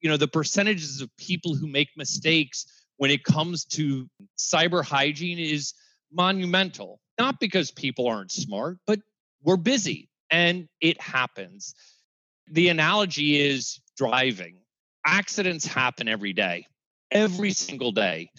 you 0.02 0.10
know, 0.10 0.18
the 0.18 0.28
percentages 0.28 1.02
of 1.02 1.10
people 1.18 1.56
who 1.56 1.68
make 1.68 1.90
mistakes 1.96 2.66
when 2.98 3.12
it 3.12 3.24
comes 3.24 3.66
to 3.66 4.08
cyber 4.38 4.84
hygiene 4.84 5.40
is 5.40 5.74
monumental. 6.12 7.00
Not 7.18 7.40
because 7.40 7.72
people 7.72 8.08
aren't 8.08 8.32
smart, 8.32 8.78
but 8.86 9.00
we're 9.44 9.58
busy 9.58 10.10
and 10.30 10.68
it 10.82 11.00
happens. 11.02 11.74
The 12.52 12.70
analogy 12.70 13.40
is 13.40 13.80
driving. 13.98 14.58
Accidents 15.06 15.66
happen 15.66 16.08
every 16.08 16.34
day, 16.34 16.68
every 17.12 17.52
single 17.52 17.92
day. 17.92 18.30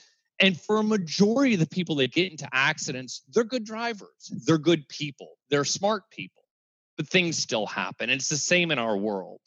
And 0.41 0.59
for 0.61 0.79
a 0.79 0.85
majority 0.85 1.55
of 1.55 1.61
the 1.61 1.67
people 1.67 1.97
that 1.97 2.13
get 2.13 2.31
into 2.31 2.49
accidents, 2.53 3.23
they're 3.33 3.45
good 3.45 3.65
drivers, 3.65 4.33
they're 4.47 4.59
good 4.59 4.89
people, 4.89 5.37
they're 5.51 5.65
smart 5.65 6.05
people, 6.11 6.45
but 6.97 7.09
things 7.09 7.37
still 7.39 7.67
happen. 7.67 8.11
And 8.11 8.21
it's 8.21 8.29
the 8.29 8.37
same 8.37 8.71
in 8.71 8.79
our 8.79 8.97
world. 8.97 9.41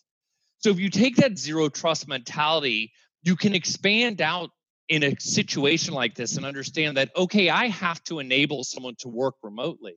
So 0.57 0.69
if 0.69 0.79
you 0.79 0.89
take 0.89 1.15
that 1.17 1.37
zero 1.37 1.69
trust 1.69 2.07
mentality, 2.07 2.91
you 3.23 3.35
can 3.35 3.55
expand 3.55 4.21
out 4.21 4.49
in 4.91 5.03
a 5.03 5.15
situation 5.21 5.93
like 5.93 6.15
this 6.15 6.35
and 6.35 6.45
understand 6.45 6.97
that, 6.97 7.11
okay, 7.15 7.49
I 7.49 7.67
have 7.69 8.03
to 8.03 8.19
enable 8.19 8.65
someone 8.65 8.95
to 8.99 9.07
work 9.07 9.35
remotely, 9.41 9.95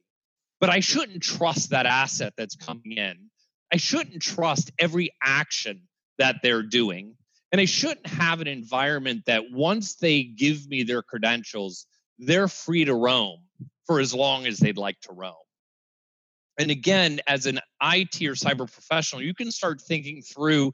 but 0.60 0.70
I 0.70 0.78
shouldn't 0.78 1.20
trust 1.20 1.70
that 1.70 1.84
asset 1.84 2.32
that's 2.38 2.54
coming 2.54 2.92
in. 2.92 3.16
I 3.72 3.76
shouldn't 3.76 4.22
trust 4.22 4.70
every 4.78 5.10
action 5.20 5.82
that 6.18 6.36
they're 6.44 6.62
doing. 6.62 7.16
And 7.50 7.60
I 7.60 7.64
shouldn't 7.64 8.06
have 8.06 8.40
an 8.40 8.46
environment 8.46 9.24
that 9.26 9.50
once 9.50 9.96
they 9.96 10.22
give 10.22 10.68
me 10.68 10.84
their 10.84 11.02
credentials, 11.02 11.86
they're 12.20 12.46
free 12.46 12.84
to 12.84 12.94
roam 12.94 13.40
for 13.88 13.98
as 13.98 14.14
long 14.14 14.46
as 14.46 14.58
they'd 14.58 14.78
like 14.78 15.00
to 15.00 15.12
roam. 15.12 15.34
And 16.56 16.70
again, 16.70 17.18
as 17.26 17.46
an 17.46 17.58
IT 17.82 18.22
or 18.22 18.34
cyber 18.34 18.72
professional, 18.72 19.22
you 19.22 19.34
can 19.34 19.50
start 19.50 19.80
thinking 19.80 20.22
through 20.22 20.72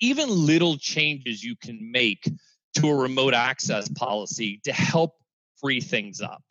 even 0.00 0.28
little 0.28 0.76
changes 0.76 1.44
you 1.44 1.54
can 1.54 1.92
make 1.92 2.28
to 2.74 2.88
a 2.88 2.94
remote 2.94 3.34
access 3.34 3.88
policy 3.88 4.60
to 4.64 4.72
help 4.72 5.16
free 5.60 5.80
things 5.80 6.20
up 6.20 6.42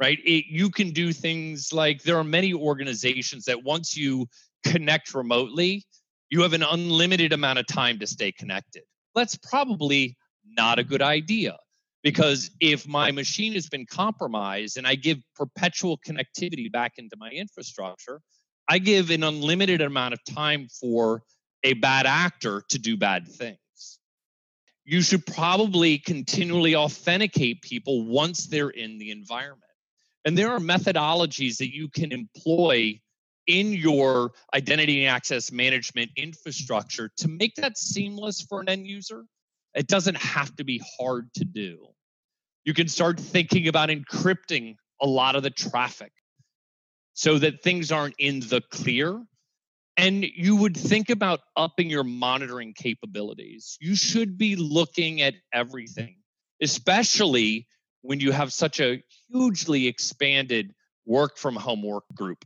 right? 0.00 0.18
It, 0.24 0.46
you 0.48 0.68
can 0.68 0.90
do 0.90 1.12
things 1.12 1.72
like 1.72 2.02
there 2.02 2.16
are 2.16 2.24
many 2.24 2.52
organizations 2.52 3.44
that 3.44 3.62
once 3.62 3.96
you 3.96 4.26
connect 4.64 5.14
remotely 5.14 5.84
you 6.32 6.40
have 6.40 6.54
an 6.54 6.62
unlimited 6.62 7.34
amount 7.34 7.58
of 7.58 7.66
time 7.66 7.98
to 7.98 8.06
stay 8.06 8.32
connected. 8.32 8.82
That's 9.14 9.36
probably 9.36 10.16
not 10.44 10.78
a 10.78 10.84
good 10.84 11.02
idea 11.02 11.58
because 12.02 12.50
if 12.58 12.88
my 12.88 13.10
machine 13.12 13.52
has 13.52 13.68
been 13.68 13.86
compromised 13.86 14.76
and 14.76 14.86
i 14.86 14.94
give 14.94 15.18
perpetual 15.36 15.98
connectivity 15.98 16.70
back 16.70 16.94
into 16.98 17.16
my 17.16 17.30
infrastructure 17.30 18.20
i 18.68 18.78
give 18.78 19.10
an 19.10 19.22
unlimited 19.22 19.80
amount 19.80 20.12
of 20.12 20.20
time 20.24 20.66
for 20.80 21.22
a 21.62 21.74
bad 21.74 22.06
actor 22.06 22.64
to 22.68 22.78
do 22.78 22.96
bad 22.96 23.26
things 23.28 23.56
you 24.84 25.02
should 25.02 25.24
probably 25.26 25.98
continually 25.98 26.74
authenticate 26.74 27.62
people 27.62 28.06
once 28.06 28.46
they're 28.46 28.70
in 28.70 28.98
the 28.98 29.10
environment. 29.10 29.62
And 30.24 30.36
there 30.36 30.50
are 30.50 30.58
methodologies 30.58 31.58
that 31.58 31.74
you 31.74 31.88
can 31.88 32.12
employ 32.12 33.00
in 33.46 33.72
your 33.72 34.32
identity 34.54 35.04
and 35.04 35.14
access 35.14 35.50
management 35.50 36.10
infrastructure 36.16 37.10
to 37.16 37.28
make 37.28 37.54
that 37.56 37.76
seamless 37.76 38.40
for 38.40 38.60
an 38.60 38.68
end 38.68 38.86
user. 38.86 39.24
It 39.74 39.88
doesn't 39.88 40.16
have 40.16 40.54
to 40.56 40.64
be 40.64 40.82
hard 40.98 41.32
to 41.34 41.44
do. 41.44 41.88
You 42.64 42.74
can 42.74 42.88
start 42.88 43.18
thinking 43.18 43.66
about 43.66 43.88
encrypting 43.88 44.76
a 45.00 45.06
lot 45.06 45.34
of 45.34 45.42
the 45.42 45.50
traffic 45.50 46.12
so 47.14 47.38
that 47.38 47.62
things 47.62 47.90
aren't 47.90 48.14
in 48.18 48.40
the 48.40 48.62
clear 48.70 49.20
and 49.96 50.24
you 50.24 50.56
would 50.56 50.76
think 50.76 51.10
about 51.10 51.40
upping 51.56 51.90
your 51.90 52.04
monitoring 52.04 52.72
capabilities. 52.74 53.76
You 53.80 53.94
should 53.94 54.38
be 54.38 54.56
looking 54.56 55.20
at 55.20 55.34
everything, 55.52 56.16
especially 56.62 57.66
when 58.02 58.20
you 58.20 58.32
have 58.32 58.52
such 58.52 58.80
a 58.80 59.02
hugely 59.28 59.86
expanded 59.86 60.74
work 61.06 61.36
from 61.36 61.56
home 61.56 61.82
work 61.82 62.04
group. 62.14 62.44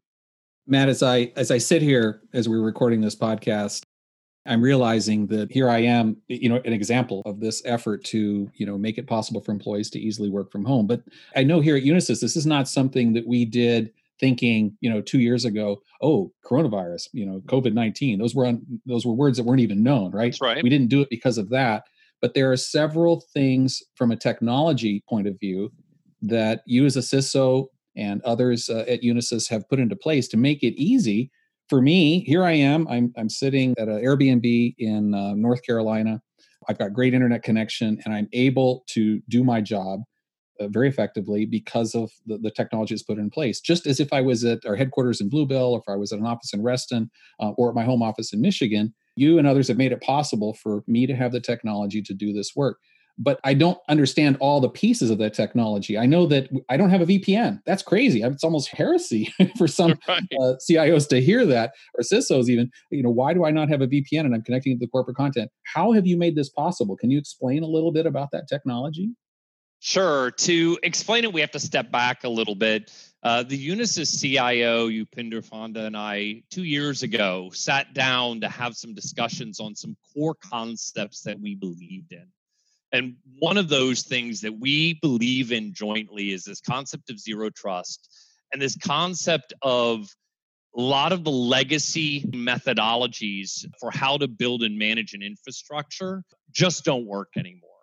Matt, 0.66 0.88
as 0.88 1.02
I 1.02 1.32
as 1.36 1.50
I 1.50 1.58
sit 1.58 1.82
here 1.82 2.22
as 2.32 2.48
we're 2.48 2.60
recording 2.60 3.00
this 3.00 3.14
podcast, 3.14 3.82
I'm 4.46 4.62
realizing 4.62 5.26
that 5.28 5.50
here 5.52 5.68
I 5.68 5.78
am, 5.78 6.16
you 6.28 6.48
know, 6.48 6.60
an 6.64 6.72
example 6.72 7.22
of 7.24 7.40
this 7.40 7.62
effort 7.64 8.04
to, 8.06 8.50
you 8.54 8.66
know, 8.66 8.76
make 8.76 8.98
it 8.98 9.06
possible 9.06 9.40
for 9.40 9.52
employees 9.52 9.90
to 9.90 10.00
easily 10.00 10.28
work 10.28 10.50
from 10.50 10.64
home. 10.64 10.86
But 10.86 11.02
I 11.36 11.44
know 11.44 11.60
here 11.60 11.76
at 11.76 11.84
Unisys, 11.84 12.20
this 12.20 12.36
is 12.36 12.46
not 12.46 12.68
something 12.68 13.12
that 13.12 13.26
we 13.26 13.44
did 13.44 13.92
thinking, 14.18 14.76
you 14.80 14.90
know, 14.90 15.00
two 15.00 15.20
years 15.20 15.44
ago, 15.44 15.80
oh, 16.02 16.32
coronavirus, 16.44 17.08
you 17.12 17.26
know, 17.26 17.40
COVID 17.46 17.72
nineteen. 17.72 18.18
Those 18.18 18.34
were 18.34 18.52
those 18.86 19.06
were 19.06 19.12
words 19.12 19.36
that 19.36 19.44
weren't 19.44 19.60
even 19.60 19.82
known, 19.82 20.12
right? 20.12 20.32
That's 20.32 20.40
right. 20.40 20.62
We 20.62 20.70
didn't 20.70 20.88
do 20.88 21.00
it 21.00 21.10
because 21.10 21.38
of 21.38 21.50
that. 21.50 21.84
But 22.22 22.34
there 22.34 22.50
are 22.50 22.56
several 22.56 23.24
things 23.34 23.82
from 23.94 24.10
a 24.10 24.16
technology 24.16 25.02
point 25.08 25.26
of 25.26 25.38
view 25.38 25.70
that 26.22 26.62
you 26.66 26.86
as 26.86 26.96
a 26.96 27.00
CISO 27.00 27.66
and 27.94 28.22
others 28.22 28.68
uh, 28.68 28.84
at 28.88 29.02
Unisys 29.02 29.48
have 29.50 29.68
put 29.68 29.78
into 29.78 29.96
place 29.96 30.28
to 30.28 30.36
make 30.36 30.62
it 30.62 30.74
easy 30.80 31.30
for 31.68 31.82
me. 31.82 32.20
Here 32.20 32.44
I 32.44 32.52
am. 32.52 32.88
I'm 32.88 33.12
I'm 33.16 33.28
sitting 33.28 33.74
at 33.78 33.88
an 33.88 34.02
Airbnb 34.02 34.74
in 34.78 35.14
uh, 35.14 35.34
North 35.34 35.62
Carolina. 35.62 36.20
I've 36.68 36.78
got 36.78 36.92
great 36.92 37.14
internet 37.14 37.42
connection, 37.42 38.00
and 38.04 38.14
I'm 38.14 38.28
able 38.32 38.84
to 38.88 39.20
do 39.28 39.44
my 39.44 39.60
job 39.60 40.00
uh, 40.60 40.68
very 40.68 40.88
effectively 40.88 41.46
because 41.46 41.94
of 41.94 42.10
the, 42.26 42.38
the 42.38 42.50
technology 42.50 42.94
that's 42.94 43.02
put 43.02 43.18
in 43.18 43.30
place. 43.30 43.60
Just 43.60 43.86
as 43.86 44.00
if 44.00 44.12
I 44.12 44.20
was 44.20 44.44
at 44.44 44.64
our 44.66 44.76
headquarters 44.76 45.20
in 45.20 45.28
Blue 45.28 45.46
Bell, 45.46 45.72
or 45.72 45.78
if 45.78 45.88
I 45.88 45.96
was 45.96 46.12
at 46.12 46.18
an 46.18 46.26
office 46.26 46.52
in 46.52 46.62
Reston, 46.62 47.10
uh, 47.40 47.50
or 47.50 47.68
at 47.68 47.74
my 47.74 47.84
home 47.84 48.02
office 48.02 48.32
in 48.32 48.40
Michigan, 48.40 48.94
you 49.16 49.38
and 49.38 49.46
others 49.46 49.68
have 49.68 49.78
made 49.78 49.92
it 49.92 50.02
possible 50.02 50.54
for 50.54 50.84
me 50.86 51.06
to 51.06 51.14
have 51.14 51.32
the 51.32 51.40
technology 51.40 52.02
to 52.02 52.14
do 52.14 52.32
this 52.32 52.54
work. 52.54 52.78
But 53.18 53.40
I 53.44 53.54
don't 53.54 53.78
understand 53.88 54.36
all 54.40 54.60
the 54.60 54.68
pieces 54.68 55.10
of 55.10 55.16
that 55.18 55.32
technology. 55.32 55.96
I 55.96 56.04
know 56.04 56.26
that 56.26 56.50
I 56.68 56.76
don't 56.76 56.90
have 56.90 57.00
a 57.00 57.06
VPN. 57.06 57.62
That's 57.64 57.82
crazy. 57.82 58.20
It's 58.20 58.44
almost 58.44 58.68
heresy 58.68 59.32
for 59.56 59.66
some 59.66 59.98
right. 60.08 60.22
uh, 60.38 60.54
CIOs 60.68 61.08
to 61.08 61.20
hear 61.22 61.46
that, 61.46 61.72
or 61.94 62.02
CISOs 62.02 62.50
even. 62.50 62.70
You 62.90 63.02
know, 63.02 63.10
why 63.10 63.32
do 63.32 63.46
I 63.46 63.50
not 63.50 63.70
have 63.70 63.80
a 63.80 63.86
VPN 63.86 64.26
and 64.26 64.34
I'm 64.34 64.42
connecting 64.42 64.78
to 64.78 64.78
the 64.78 64.90
corporate 64.90 65.16
content? 65.16 65.50
How 65.64 65.92
have 65.92 66.06
you 66.06 66.18
made 66.18 66.36
this 66.36 66.50
possible? 66.50 66.94
Can 66.94 67.10
you 67.10 67.18
explain 67.18 67.62
a 67.62 67.68
little 67.68 67.90
bit 67.90 68.04
about 68.04 68.32
that 68.32 68.48
technology? 68.48 69.12
Sure. 69.80 70.30
To 70.32 70.78
explain 70.82 71.24
it, 71.24 71.32
we 71.32 71.40
have 71.40 71.50
to 71.52 71.60
step 71.60 71.90
back 71.90 72.24
a 72.24 72.28
little 72.28 72.54
bit. 72.54 72.90
Uh, 73.22 73.42
the 73.42 73.68
Unisys 73.68 74.20
CIO, 74.20 74.88
Upinder 74.88 75.44
Fonda, 75.44 75.84
and 75.84 75.96
I, 75.96 76.42
two 76.50 76.64
years 76.64 77.02
ago, 77.02 77.50
sat 77.52 77.92
down 77.92 78.40
to 78.40 78.48
have 78.48 78.76
some 78.76 78.94
discussions 78.94 79.60
on 79.60 79.74
some 79.74 79.96
core 80.14 80.34
concepts 80.34 81.22
that 81.22 81.40
we 81.40 81.54
believed 81.54 82.12
in. 82.12 82.26
And 82.92 83.16
one 83.38 83.56
of 83.56 83.68
those 83.68 84.02
things 84.02 84.40
that 84.42 84.58
we 84.58 84.94
believe 85.02 85.52
in 85.52 85.74
jointly 85.74 86.30
is 86.30 86.44
this 86.44 86.60
concept 86.60 87.10
of 87.10 87.18
zero 87.18 87.50
trust 87.50 88.08
and 88.52 88.62
this 88.62 88.76
concept 88.76 89.52
of 89.60 90.08
a 90.76 90.80
lot 90.80 91.12
of 91.12 91.24
the 91.24 91.30
legacy 91.30 92.22
methodologies 92.28 93.66
for 93.80 93.90
how 93.90 94.18
to 94.18 94.28
build 94.28 94.62
and 94.62 94.78
manage 94.78 95.14
an 95.14 95.22
infrastructure 95.22 96.22
just 96.52 96.84
don't 96.84 97.06
work 97.06 97.30
anymore. 97.36 97.75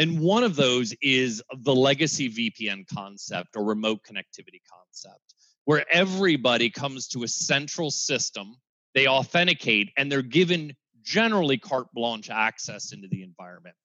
And 0.00 0.18
one 0.18 0.44
of 0.44 0.56
those 0.56 0.94
is 1.02 1.42
the 1.58 1.74
legacy 1.74 2.30
VPN 2.30 2.86
concept 2.86 3.54
or 3.54 3.62
remote 3.62 4.00
connectivity 4.02 4.62
concept, 4.72 5.34
where 5.66 5.84
everybody 5.92 6.70
comes 6.70 7.06
to 7.08 7.22
a 7.22 7.28
central 7.28 7.90
system, 7.90 8.54
they 8.94 9.06
authenticate, 9.06 9.90
and 9.98 10.10
they're 10.10 10.22
given 10.22 10.74
generally 11.02 11.58
carte 11.58 11.92
blanche 11.92 12.30
access 12.30 12.94
into 12.94 13.08
the 13.08 13.22
environment. 13.22 13.76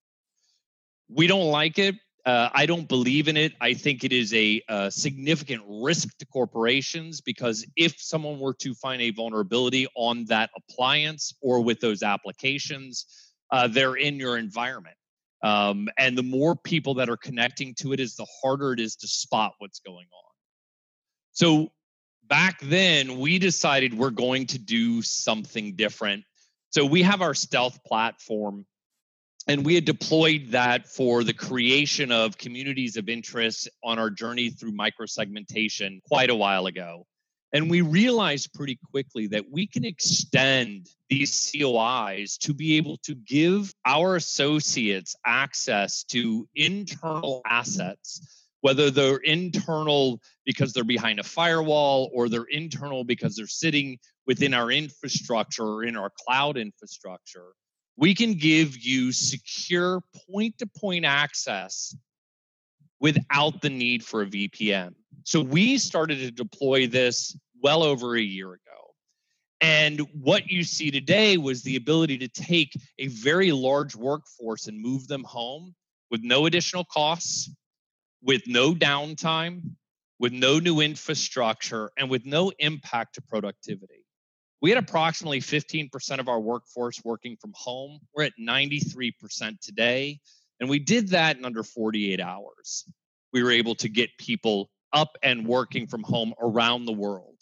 We 1.10 1.28
don't 1.28 1.52
like 1.52 1.80
it. 1.80 1.96
Uh, 2.26 2.48
I 2.54 2.66
don't 2.66 2.88
believe 2.88 3.28
in 3.28 3.36
it. 3.36 3.52
I 3.60 3.74
think 3.74 4.06
it 4.06 4.14
is 4.14 4.34
a, 4.34 4.62
a, 4.70 4.90
significant 4.92 5.64
risk 5.68 6.18
to 6.20 6.26
corporations 6.28 7.20
because 7.20 7.66
if 7.76 8.00
someone 8.00 8.40
were 8.40 8.54
to 8.62 8.74
find 8.74 9.02
a 9.02 9.12
vulnerability 9.12 9.86
on 9.96 10.24
that 10.26 10.50
appliance 10.56 11.34
or 11.42 11.60
with 11.60 11.82
those 11.82 12.04
applications, 12.04 13.06
uh, 13.52 13.68
they're 13.68 13.96
in 13.96 14.16
your 14.16 14.38
environment. 14.38 14.96
Um, 15.46 15.90
and 16.00 16.18
the 16.18 16.24
more 16.24 16.56
people 16.56 16.96
that 16.96 17.08
are 17.08 17.18
connecting 17.18 17.76
to 17.76 17.94
it 17.94 18.00
is 18.00 18.16
the 18.16 18.26
harder 18.42 18.74
it 18.74 18.80
is 18.80 18.96
to 18.96 19.08
spot 19.08 19.54
what's 19.60 19.80
going 19.80 20.08
on. 20.08 20.32
So 21.34 21.72
back 22.28 22.60
then, 22.62 23.20
we 23.20 23.38
decided 23.38 23.94
we're 23.94 24.10
going 24.10 24.48
to 24.48 24.58
do 24.58 25.04
something 25.04 25.76
different. 25.76 26.24
So 26.72 26.84
we 26.84 27.04
have 27.04 27.22
our 27.22 27.36
stealth 27.36 27.84
platform, 27.84 28.66
and 29.48 29.64
we 29.64 29.76
had 29.76 29.86
deployed 29.86 30.48
that 30.50 30.88
for 30.88 31.24
the 31.24 31.34
creation 31.34 32.12
of 32.12 32.40
communities 32.40 32.98
of 32.98 33.08
interest 33.08 33.70
on 33.84 34.00
our 34.00 34.10
journey 34.10 34.50
through 34.50 34.72
microsegmentation 34.72 36.02
quite 36.08 36.32
a 36.32 36.36
while 36.36 36.66
ago. 36.66 37.06
And 37.54 37.70
we 37.70 37.82
realized 37.82 38.54
pretty 38.54 38.78
quickly 38.92 39.28
that 39.28 39.46
we 39.50 39.68
can 39.68 39.86
extend 39.86 40.88
these 41.10 41.32
COIs 41.32 42.38
to 42.40 42.54
be 42.54 42.78
able 42.78 42.98
to 43.04 43.16
give 43.16 43.74
our 43.86 44.16
associates 44.16 45.16
access 45.26 46.04
to 46.06 46.48
internal 46.56 47.42
assets, 47.46 48.46
whether 48.62 48.90
they're 48.90 49.18
internal 49.18 50.20
because 50.46 50.74
they're 50.74 50.84
behind 50.84 51.20
a 51.20 51.24
firewall 51.24 52.10
or 52.14 52.28
they're 52.28 52.44
internal 52.44 53.04
because 53.04 53.36
they're 53.36 53.48
sitting 53.48 54.00
within 54.28 54.54
our 54.54 54.72
infrastructure 54.72 55.64
or 55.64 55.84
in 55.84 55.96
our 55.96 56.12
cloud 56.26 56.58
infrastructure. 56.58 57.54
We 57.98 58.16
can 58.16 58.34
give 58.34 58.78
you 58.78 59.14
secure 59.14 60.02
point 60.30 60.58
to 60.58 60.68
point 60.68 61.06
access 61.06 61.96
without 63.06 63.62
the 63.62 63.70
need 63.70 64.04
for 64.04 64.24
a 64.24 64.26
VPN. 64.26 64.96
So 65.26 65.40
we 65.40 65.78
started 65.78 66.18
to 66.22 66.32
deploy 66.32 66.88
this 66.88 67.38
well 67.62 67.84
over 67.84 68.16
a 68.16 68.22
year 68.22 68.48
ago. 68.48 68.96
And 69.62 70.00
what 70.24 70.50
you 70.50 70.64
see 70.64 70.90
today 70.90 71.38
was 71.38 71.62
the 71.62 71.76
ability 71.76 72.18
to 72.18 72.28
take 72.28 72.74
a 72.98 73.06
very 73.06 73.52
large 73.52 73.96
workforce 73.96 74.66
and 74.66 74.82
move 74.82 75.08
them 75.08 75.24
home 75.24 75.76
with 76.10 76.24
no 76.24 76.48
additional 76.48 76.84
costs, 76.84 77.52
with 78.24 78.42
no 78.48 78.74
downtime, 78.74 79.62
with 80.18 80.34
no 80.34 80.58
new 80.58 80.80
infrastructure, 80.80 81.92
and 82.00 82.10
with 82.10 82.26
no 82.26 82.52
impact 82.58 83.14
to 83.14 83.22
productivity. 83.22 84.04
We 84.64 84.72
had 84.72 84.80
approximately 84.80 85.42
15% 85.42 86.18
of 86.18 86.28
our 86.28 86.40
workforce 86.40 87.00
working 87.06 87.38
from 87.40 87.54
home. 87.54 88.00
We're 88.16 88.24
at 88.24 88.34
93% 88.40 89.60
today. 89.62 90.22
And 90.60 90.70
we 90.70 90.80
did 90.80 91.10
that 91.10 91.38
in 91.38 91.46
under 91.46 91.64
48 91.64 92.20
hours. 92.20 92.86
We 93.34 93.44
were 93.44 93.52
able 93.52 93.76
to 93.76 93.90
get 93.90 94.18
people 94.18 94.70
up 94.94 95.18
and 95.22 95.46
working 95.46 95.88
from 95.88 96.04
home 96.04 96.34
around 96.42 96.86
the 96.86 96.94
world. 96.94 97.38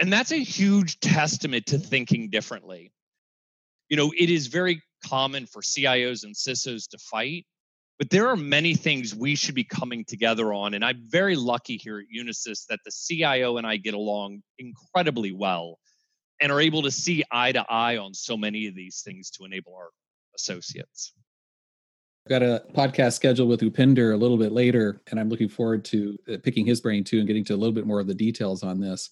And 0.00 0.12
that's 0.12 0.32
a 0.32 0.42
huge 0.42 0.98
testament 1.00 1.66
to 1.66 1.78
thinking 1.78 2.30
differently. 2.30 2.92
You 3.88 3.96
know, 3.96 4.12
it 4.18 4.30
is 4.30 4.48
very 4.48 4.82
common 5.06 5.46
for 5.46 5.62
CIOs 5.62 6.24
and 6.24 6.34
CISOs 6.34 6.88
to 6.90 6.98
fight, 6.98 7.46
but 7.98 8.10
there 8.10 8.28
are 8.28 8.36
many 8.36 8.74
things 8.74 9.14
we 9.14 9.36
should 9.36 9.54
be 9.54 9.64
coming 9.64 10.04
together 10.04 10.52
on. 10.52 10.74
And 10.74 10.84
I'm 10.84 11.04
very 11.06 11.36
lucky 11.36 11.76
here 11.76 12.00
at 12.00 12.06
Unisys 12.12 12.66
that 12.68 12.80
the 12.84 12.90
CIO 12.90 13.58
and 13.58 13.66
I 13.66 13.76
get 13.76 13.94
along 13.94 14.42
incredibly 14.58 15.32
well 15.32 15.78
and 16.40 16.50
are 16.50 16.60
able 16.60 16.82
to 16.82 16.90
see 16.90 17.22
eye 17.30 17.52
to 17.52 17.64
eye 17.68 17.98
on 17.98 18.14
so 18.14 18.36
many 18.36 18.66
of 18.66 18.74
these 18.74 19.02
things 19.04 19.30
to 19.30 19.44
enable 19.44 19.76
our 19.76 19.90
associates. 20.34 21.12
Got 22.28 22.42
a 22.42 22.62
podcast 22.72 23.14
scheduled 23.14 23.48
with 23.48 23.62
Upinder 23.62 24.14
a 24.14 24.16
little 24.16 24.36
bit 24.36 24.52
later, 24.52 25.00
and 25.10 25.18
I'm 25.18 25.28
looking 25.28 25.48
forward 25.48 25.84
to 25.86 26.16
uh, 26.32 26.36
picking 26.44 26.64
his 26.64 26.80
brain 26.80 27.02
too 27.02 27.18
and 27.18 27.26
getting 27.26 27.44
to 27.46 27.54
a 27.54 27.56
little 27.56 27.72
bit 27.72 27.84
more 27.84 27.98
of 27.98 28.06
the 28.06 28.14
details 28.14 28.62
on 28.62 28.78
this. 28.78 29.10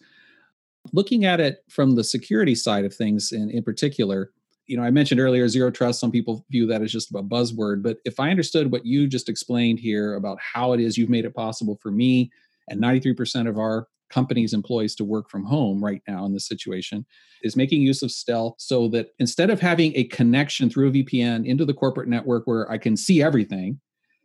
Looking 0.92 1.24
at 1.24 1.40
it 1.40 1.64
from 1.68 1.96
the 1.96 2.04
security 2.04 2.54
side 2.54 2.84
of 2.84 2.94
things, 2.94 3.32
in, 3.32 3.50
in 3.50 3.64
particular, 3.64 4.30
you 4.66 4.76
know, 4.76 4.84
I 4.84 4.92
mentioned 4.92 5.20
earlier 5.20 5.48
zero 5.48 5.72
trust. 5.72 5.98
Some 5.98 6.12
people 6.12 6.46
view 6.50 6.66
that 6.68 6.82
as 6.82 6.92
just 6.92 7.12
a 7.12 7.20
buzzword, 7.20 7.82
but 7.82 7.98
if 8.04 8.20
I 8.20 8.30
understood 8.30 8.70
what 8.70 8.86
you 8.86 9.08
just 9.08 9.28
explained 9.28 9.80
here 9.80 10.14
about 10.14 10.38
how 10.40 10.72
it 10.72 10.78
is 10.78 10.96
you've 10.96 11.10
made 11.10 11.24
it 11.24 11.34
possible 11.34 11.76
for 11.82 11.90
me 11.90 12.30
and 12.68 12.80
93% 12.80 13.48
of 13.48 13.58
our 13.58 13.88
company's 14.10 14.52
employees 14.52 14.94
to 14.96 15.04
work 15.04 15.30
from 15.30 15.44
home 15.44 15.82
right 15.82 16.02
now 16.06 16.24
in 16.26 16.32
this 16.32 16.46
situation 16.46 17.06
is 17.42 17.56
making 17.56 17.82
use 17.82 18.02
of 18.02 18.10
stealth 18.10 18.54
so 18.58 18.88
that 18.88 19.08
instead 19.18 19.50
of 19.50 19.60
having 19.60 19.92
a 19.96 20.04
connection 20.04 20.68
through 20.68 20.88
a 20.88 20.92
VPN 20.92 21.46
into 21.46 21.64
the 21.64 21.74
corporate 21.74 22.08
network 22.08 22.46
where 22.46 22.70
I 22.70 22.78
can 22.78 22.96
see 22.96 23.22
everything, 23.22 23.80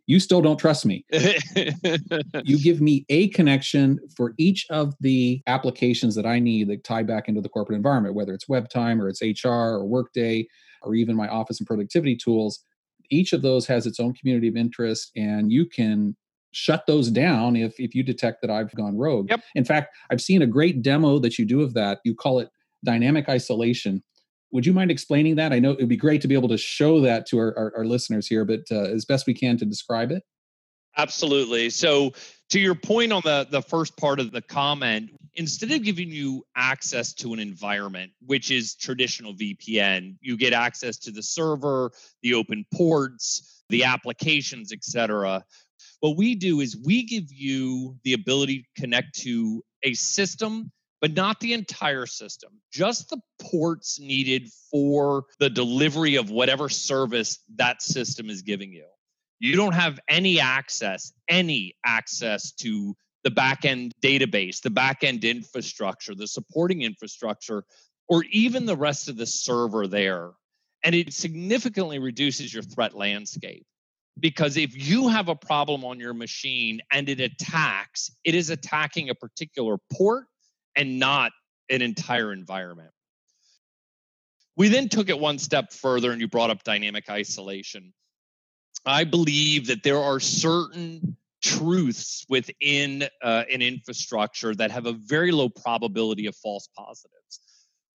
you 0.07 0.19
still 0.19 0.41
don't 0.41 0.57
trust 0.57 0.85
me. 0.85 1.03
you 2.43 2.59
give 2.61 2.81
me 2.81 3.05
a 3.09 3.29
connection 3.29 3.99
for 4.15 4.33
each 4.37 4.67
of 4.69 4.93
the 4.99 5.41
applications 5.47 6.15
that 6.15 6.25
I 6.25 6.39
need 6.39 6.67
that 6.69 6.83
tie 6.83 7.03
back 7.03 7.27
into 7.27 7.41
the 7.41 7.49
corporate 7.49 7.77
environment, 7.77 8.15
whether 8.15 8.33
it's 8.33 8.47
web 8.47 8.69
time 8.69 9.01
or 9.01 9.09
it's 9.09 9.21
HR 9.21 9.47
or 9.47 9.85
Workday 9.85 10.47
or 10.83 10.93
even 10.93 11.15
my 11.15 11.27
office 11.27 11.59
and 11.59 11.67
productivity 11.67 12.15
tools. 12.15 12.59
Each 13.09 13.33
of 13.33 13.41
those 13.41 13.65
has 13.67 13.85
its 13.85 13.99
own 13.99 14.13
community 14.13 14.47
of 14.47 14.55
interest, 14.55 15.11
and 15.15 15.51
you 15.51 15.65
can 15.65 16.15
shut 16.55 16.87
those 16.87 17.11
down 17.11 17.57
if 17.57 17.77
if 17.77 17.93
you 17.93 18.01
detect 18.01 18.41
that 18.41 18.49
I've 18.49 18.73
gone 18.75 18.97
rogue. 18.97 19.29
Yep. 19.29 19.41
In 19.55 19.65
fact, 19.65 19.95
I've 20.09 20.21
seen 20.21 20.41
a 20.41 20.47
great 20.47 20.81
demo 20.81 21.19
that 21.19 21.37
you 21.37 21.45
do 21.45 21.61
of 21.61 21.73
that. 21.73 21.99
You 22.05 22.15
call 22.15 22.39
it 22.39 22.49
dynamic 22.83 23.27
isolation. 23.27 24.01
Would 24.51 24.65
you 24.65 24.71
mind 24.71 24.89
explaining 24.89 25.35
that? 25.35 25.51
I 25.51 25.59
know 25.59 25.71
it 25.71 25.79
would 25.79 25.89
be 25.89 25.97
great 25.97 26.21
to 26.21 26.29
be 26.29 26.35
able 26.35 26.47
to 26.47 26.57
show 26.57 27.01
that 27.01 27.25
to 27.27 27.39
our, 27.39 27.57
our, 27.57 27.73
our 27.77 27.85
listeners 27.85 28.27
here, 28.27 28.45
but 28.45 28.61
uh, 28.71 28.83
as 28.83 29.03
best 29.03 29.27
we 29.27 29.33
can 29.33 29.57
to 29.57 29.65
describe 29.65 30.11
it. 30.11 30.23
Absolutely. 30.97 31.69
So, 31.71 32.13
to 32.51 32.59
your 32.59 32.75
point 32.75 33.11
on 33.11 33.21
the 33.25 33.47
the 33.49 33.61
first 33.61 33.97
part 33.97 34.21
of 34.21 34.31
the 34.31 34.41
comment, 34.41 35.09
instead 35.33 35.71
of 35.71 35.83
giving 35.83 36.09
you 36.09 36.45
access 36.55 37.13
to 37.15 37.33
an 37.33 37.39
environment, 37.39 38.13
which 38.25 38.49
is 38.49 38.75
traditional 38.75 39.33
VPN, 39.33 40.15
you 40.21 40.37
get 40.37 40.53
access 40.53 40.97
to 40.99 41.11
the 41.11 41.23
server, 41.23 41.91
the 42.23 42.33
open 42.33 42.65
ports, 42.73 43.63
the 43.67 43.83
applications, 43.83 44.71
etc. 44.71 45.43
What 46.05 46.17
we 46.17 46.35
do 46.35 46.59
is 46.59 46.77
we 46.77 47.01
give 47.01 47.31
you 47.31 47.97
the 48.03 48.13
ability 48.13 48.59
to 48.59 48.81
connect 48.81 49.21
to 49.21 49.63
a 49.81 49.95
system, 49.95 50.71
but 51.01 51.15
not 51.15 51.39
the 51.39 51.53
entire 51.53 52.05
system, 52.05 52.51
just 52.71 53.09
the 53.09 53.19
ports 53.41 53.99
needed 53.99 54.51
for 54.69 55.23
the 55.39 55.49
delivery 55.49 56.17
of 56.17 56.29
whatever 56.29 56.69
service 56.69 57.39
that 57.55 57.81
system 57.81 58.29
is 58.29 58.43
giving 58.43 58.71
you. 58.71 58.85
You 59.39 59.55
don't 59.55 59.73
have 59.73 59.99
any 60.07 60.39
access, 60.39 61.11
any 61.27 61.75
access 61.83 62.51
to 62.57 62.95
the 63.23 63.31
backend 63.31 63.89
database, 63.99 64.61
the 64.61 64.69
backend 64.69 65.23
infrastructure, 65.23 66.13
the 66.13 66.27
supporting 66.27 66.83
infrastructure, 66.83 67.63
or 68.07 68.23
even 68.25 68.67
the 68.67 68.77
rest 68.77 69.09
of 69.09 69.17
the 69.17 69.25
server 69.25 69.87
there. 69.87 70.33
And 70.83 70.93
it 70.93 71.13
significantly 71.13 71.97
reduces 71.97 72.53
your 72.53 72.61
threat 72.61 72.93
landscape 72.93 73.65
because 74.19 74.57
if 74.57 74.75
you 74.75 75.09
have 75.09 75.27
a 75.27 75.35
problem 75.35 75.83
on 75.83 75.99
your 75.99 76.13
machine 76.13 76.81
and 76.91 77.09
it 77.09 77.19
attacks, 77.19 78.09
it 78.23 78.35
is 78.35 78.49
attacking 78.49 79.09
a 79.09 79.15
particular 79.15 79.77
port 79.91 80.25
and 80.75 80.99
not 80.99 81.31
an 81.69 81.81
entire 81.81 82.31
environment. 82.31 82.91
We 84.57 84.69
then 84.69 84.87
took 84.87 85.09
it 85.09 85.19
one 85.19 85.37
step 85.37 85.73
further, 85.73 86.11
and 86.11 86.21
you 86.21 86.29
brought 86.29 86.49
up 86.49 86.63
dynamic 86.63 87.09
isolation. 87.09 87.93
I 88.85 89.03
believe 89.03 89.67
that 89.67 89.83
there 89.83 89.99
are 89.99 90.19
certain 90.19 91.17
truths 91.43 92.25
within 92.29 93.03
uh, 93.21 93.43
an 93.51 93.61
infrastructure 93.61 94.55
that 94.55 94.71
have 94.71 94.85
a 94.85 94.93
very 94.93 95.31
low 95.31 95.49
probability 95.49 96.25
of 96.27 96.35
false 96.37 96.69
positives. 96.77 97.41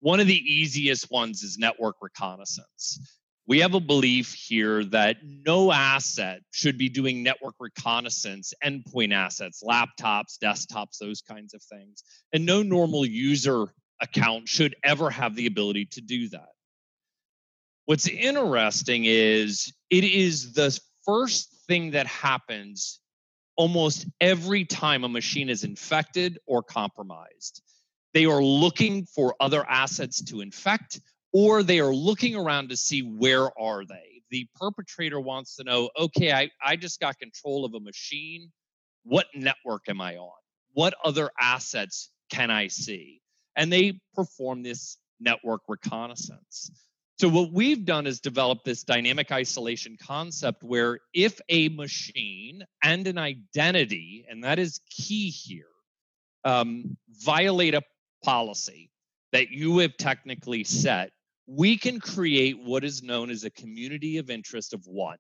One 0.01 0.21
of 0.21 0.27
the 0.27 0.37
easiest 0.37 1.11
ones 1.11 1.43
is 1.43 1.59
network 1.59 1.97
reconnaissance 2.03 3.20
we 3.51 3.59
have 3.59 3.75
a 3.75 3.81
belief 3.81 4.33
here 4.33 4.85
that 4.85 5.17
no 5.25 5.73
asset 5.73 6.41
should 6.53 6.79
be 6.79 6.89
doing 6.89 7.25
network 7.25 7.57
reconnaissance, 7.59 8.55
endpoint 8.65 9.13
assets, 9.13 9.65
laptops, 9.65 10.39
desktops, 10.41 10.99
those 11.01 11.21
kinds 11.21 11.53
of 11.53 11.61
things. 11.65 12.05
And 12.33 12.47
no 12.47 12.63
normal 12.63 13.05
user 13.05 13.75
account 14.01 14.49
should 14.49 14.77
ever 14.85 15.11
have 15.11 15.35
the 15.35 15.47
ability 15.47 15.87
to 15.87 16.01
do 16.01 16.29
that. 16.29 16.51
What's 17.87 18.07
interesting 18.07 19.07
is 19.07 19.73
it 19.91 20.05
is 20.05 20.53
the 20.53 20.79
first 21.05 21.53
thing 21.67 21.91
that 21.91 22.07
happens 22.07 23.01
almost 23.57 24.07
every 24.21 24.65
time 24.65 25.03
a 25.03 25.09
machine 25.09 25.49
is 25.49 25.65
infected 25.65 26.39
or 26.47 26.63
compromised. 26.63 27.63
They 28.15 28.27
are 28.27 28.45
looking 28.45 29.07
for 29.07 29.35
other 29.41 29.69
assets 29.69 30.23
to 30.27 30.41
infect 30.41 31.01
or 31.33 31.63
they 31.63 31.81
are 31.81 31.95
looking 31.95 32.37
around 32.37 32.69
to 32.71 32.77
see 32.77 33.03
where 33.03 33.51
are 33.59 33.85
they. 33.85 34.23
The 34.31 34.49
perpetrator 34.55 35.21
wants 35.21 35.57
to 35.57 35.65
know 35.65 35.91
okay 35.99 36.33
I, 36.33 36.51
I 36.65 36.77
just 36.77 37.01
got 37.01 37.19
control 37.19 37.65
of 37.65 37.75
a 37.75 37.81
machine. 37.81 38.51
What 39.05 39.27
network 39.35 39.89
am 39.89 40.01
i 40.01 40.17
on? 40.17 40.31
What 40.73 40.95
other 41.05 41.31
assets 41.41 42.11
can 42.31 42.51
i 42.51 42.69
see? 42.69 43.21
And 43.57 43.73
they 43.73 44.01
perform 44.15 44.63
this 44.63 44.99
network 45.19 45.63
reconnaissance. 45.69 46.71
So 47.21 47.29
what 47.29 47.53
we've 47.53 47.85
done 47.85 48.07
is 48.07 48.21
develop 48.21 48.65
this 48.65 48.83
dynamic 48.83 49.31
isolation 49.31 49.99
concept 50.01 50.63
where 50.63 51.01
if 51.13 51.39
a 51.51 51.69
machine 51.69 52.65
and 52.83 53.07
an 53.07 53.19
identity 53.19 54.25
and 54.31 54.43
that 54.45 54.59
is 54.59 54.81
key 54.89 55.29
here 55.29 55.67
um, 56.45 56.97
violate 57.11 57.75
a 57.75 57.83
policy 58.25 58.91
that 59.33 59.51
you 59.51 59.79
have 59.79 59.97
technically 59.99 60.65
set 60.65 61.11
we 61.53 61.77
can 61.77 61.99
create 61.99 62.63
what 62.63 62.85
is 62.85 63.03
known 63.03 63.29
as 63.29 63.43
a 63.43 63.51
community 63.51 64.19
of 64.19 64.31
interest 64.31 64.73
of 64.73 64.87
one. 64.87 65.17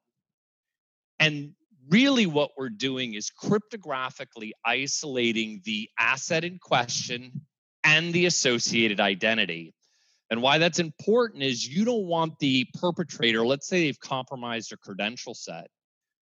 And 1.18 1.54
really, 1.88 2.26
what 2.26 2.52
we're 2.56 2.70
doing 2.70 3.14
is 3.14 3.32
cryptographically 3.42 4.52
isolating 4.64 5.60
the 5.64 5.90
asset 5.98 6.44
in 6.44 6.60
question 6.60 7.32
and 7.82 8.12
the 8.12 8.26
associated 8.26 9.00
identity. 9.00 9.74
And 10.30 10.40
why 10.40 10.58
that's 10.58 10.78
important 10.78 11.42
is 11.42 11.66
you 11.66 11.84
don't 11.84 12.06
want 12.06 12.38
the 12.38 12.64
perpetrator, 12.74 13.44
let's 13.44 13.66
say 13.66 13.84
they've 13.84 13.98
compromised 13.98 14.72
a 14.72 14.76
credential 14.76 15.34
set. 15.34 15.66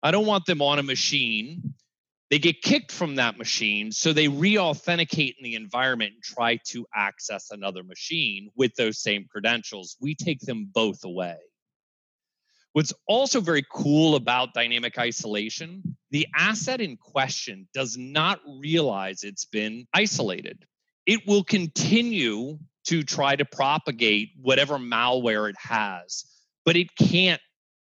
I 0.02 0.12
don't 0.12 0.26
want 0.26 0.46
them 0.46 0.62
on 0.62 0.80
a 0.80 0.84
machine 0.84 1.74
They 2.30 2.38
get 2.38 2.62
kicked 2.62 2.92
from 2.92 3.15
that 3.15 3.38
machine, 3.38 3.92
so 3.92 4.13
they 4.13 4.28
re 4.28 4.58
authenticate 4.58 5.36
in 5.39 5.44
the 5.44 5.56
environment 5.56 6.13
and 6.13 6.24
try 6.24 6.60
to 6.68 6.86
access 6.96 7.50
another 7.50 7.84
machine 7.84 8.50
with 8.56 8.76
those 8.76 9.02
same 9.02 9.26
credentials. 9.30 9.98
We 10.00 10.13
take 10.13 10.39
them 10.42 10.70
both 10.72 11.04
away. 11.04 11.38
What's 12.74 12.94
also 13.08 13.42
very 13.42 13.65
cool 13.72 14.15
about 14.15 14.54
dynamic 14.54 15.00
isolation, 15.00 15.98
the 16.12 16.28
asset 16.36 16.82
in 16.82 16.98
question 16.98 17.68
does 17.74 17.98
not 17.98 18.42
realize 18.60 19.24
it's 19.24 19.46
been 19.46 19.88
isolated. 19.92 20.65
It 21.08 21.26
will 21.26 21.44
continue 21.44 22.60
to 22.86 23.04
try 23.04 23.36
to 23.36 23.46
propagate 23.46 24.30
whatever 24.39 24.78
malware 24.78 25.50
it 25.50 25.56
has, 25.58 26.26
but 26.63 26.76
it 26.76 26.96
can't 26.96 27.42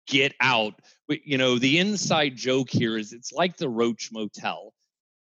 get 0.08 0.34
out. 0.40 0.74
But, 1.08 1.26
You 1.26 1.38
know, 1.38 1.60
the 1.60 1.80
inside 1.80 2.36
joke 2.36 2.70
here 2.70 2.98
is 2.98 3.14
it's 3.14 3.32
like 3.32 3.58
the 3.58 3.70
Roach 3.70 4.10
Motel. 4.12 4.74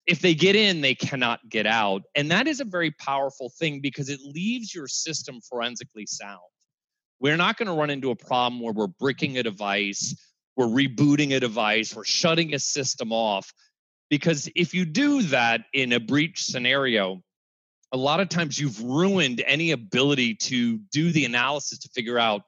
If 0.07 0.21
they 0.21 0.35
get 0.35 0.57
in, 0.57 0.81
they 0.81 0.95
cannot 0.95 1.49
get 1.49 1.67
out. 1.67 2.03
And 2.17 2.31
that 2.31 2.49
is 2.49 2.61
a 2.61 2.65
very 2.65 2.91
powerful 2.91 3.53
thing 3.59 3.81
because 3.81 4.09
it 4.09 4.21
leaves 4.25 4.75
your 4.75 4.89
system 4.89 5.41
forensically 5.49 6.07
sound. 6.07 6.41
We're 7.21 7.37
not 7.37 7.57
going 7.57 7.69
to 7.69 7.75
run 7.75 7.91
into 7.91 8.11
a 8.11 8.17
problem 8.17 8.61
where 8.61 8.73
we're 8.73 8.89
bricking 8.89 9.39
a 9.39 9.45
device, 9.45 10.15
we're 10.57 10.67
rebooting 10.67 11.37
a 11.37 11.41
device, 11.41 11.95
we're 11.95 12.05
shutting 12.05 12.53
a 12.53 12.59
system 12.59 13.13
off. 13.13 13.53
Because 14.11 14.51
if 14.57 14.75
you 14.75 14.85
do 14.85 15.23
that 15.23 15.63
in 15.73 15.93
a 15.93 16.01
breach 16.01 16.45
scenario, 16.45 17.23
a 17.93 17.97
lot 17.97 18.21
of 18.21 18.29
times 18.29 18.59
you've 18.59 18.83
ruined 18.83 19.43
any 19.47 19.71
ability 19.71 20.35
to 20.35 20.79
do 20.91 21.13
the 21.13 21.25
analysis 21.25 21.79
to 21.79 21.89
figure 21.91 22.19
out 22.19 22.43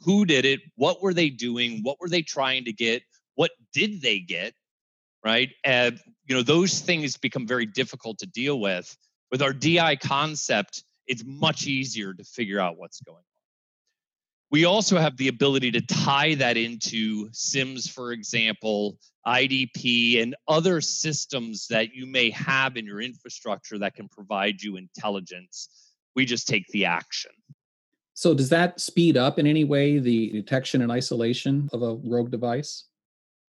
who 0.00 0.24
did 0.24 0.44
it, 0.44 0.60
what 0.76 1.02
were 1.02 1.14
they 1.14 1.30
doing, 1.30 1.80
what 1.82 1.98
were 2.00 2.08
they 2.08 2.22
trying 2.22 2.64
to 2.64 2.72
get, 2.72 3.02
what 3.34 3.50
did 3.72 4.00
they 4.00 4.20
get, 4.20 4.54
right? 5.24 5.50
And 5.64 5.98
you 6.26 6.34
know 6.34 6.42
those 6.42 6.80
things 6.80 7.16
become 7.16 7.46
very 7.46 7.66
difficult 7.66 8.18
to 8.18 8.26
deal 8.26 8.60
with. 8.60 8.96
With 9.30 9.42
our 9.42 9.52
DI 9.52 9.96
concept, 9.96 10.84
it's 11.06 11.24
much 11.24 11.66
easier 11.66 12.14
to 12.14 12.24
figure 12.24 12.60
out 12.60 12.78
what's 12.78 13.00
going 13.00 13.16
on. 13.16 13.22
We 14.50 14.64
also 14.64 14.98
have 14.98 15.16
the 15.18 15.28
ability 15.28 15.72
to 15.72 15.82
tie 15.82 16.34
that 16.36 16.56
into 16.56 17.28
SIEMs, 17.30 17.90
for 17.90 18.12
example, 18.12 18.96
IDP, 19.26 20.22
and 20.22 20.34
other 20.46 20.80
systems 20.80 21.66
that 21.68 21.92
you 21.92 22.06
may 22.06 22.30
have 22.30 22.78
in 22.78 22.86
your 22.86 23.02
infrastructure 23.02 23.78
that 23.78 23.94
can 23.94 24.08
provide 24.08 24.62
you 24.62 24.76
intelligence. 24.76 25.68
We 26.16 26.24
just 26.24 26.48
take 26.48 26.66
the 26.68 26.86
action. 26.86 27.30
So, 28.18 28.34
does 28.34 28.48
that 28.48 28.80
speed 28.80 29.16
up 29.16 29.38
in 29.38 29.46
any 29.46 29.62
way 29.62 30.00
the 30.00 30.30
detection 30.30 30.82
and 30.82 30.90
isolation 30.90 31.70
of 31.72 31.82
a 31.82 31.94
rogue 31.94 32.32
device? 32.32 32.86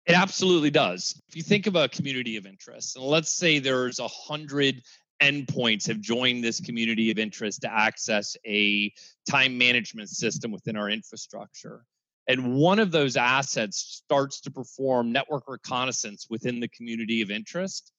It 0.06 0.14
absolutely 0.14 0.70
does. 0.70 1.20
If 1.28 1.36
you 1.36 1.42
think 1.42 1.66
of 1.66 1.76
a 1.76 1.90
community 1.90 2.38
of 2.38 2.46
interest, 2.46 2.96
and 2.96 3.04
let's 3.04 3.34
say 3.34 3.58
there's 3.58 3.98
a 3.98 4.08
hundred 4.08 4.84
endpoints 5.24 5.88
have 5.88 6.00
joined 6.02 6.44
this 6.44 6.62
community 6.62 7.10
of 7.10 7.18
interest 7.18 7.64
to 7.64 7.74
access 7.74 8.38
a 8.46 8.94
time 9.28 9.58
management 9.58 10.10
system 10.10 10.52
within 10.52 10.78
our 10.78 10.92
infrastructure. 10.92 11.84
And 12.28 12.54
one 12.54 12.78
of 12.78 12.92
those 12.92 13.18
assets 13.18 14.04
starts 14.06 14.40
to 14.42 14.52
perform 14.52 15.12
network 15.12 15.46
reconnaissance 15.48 16.28
within 16.30 16.60
the 16.60 16.68
community 16.68 17.24
of 17.24 17.32
interest. 17.32 17.92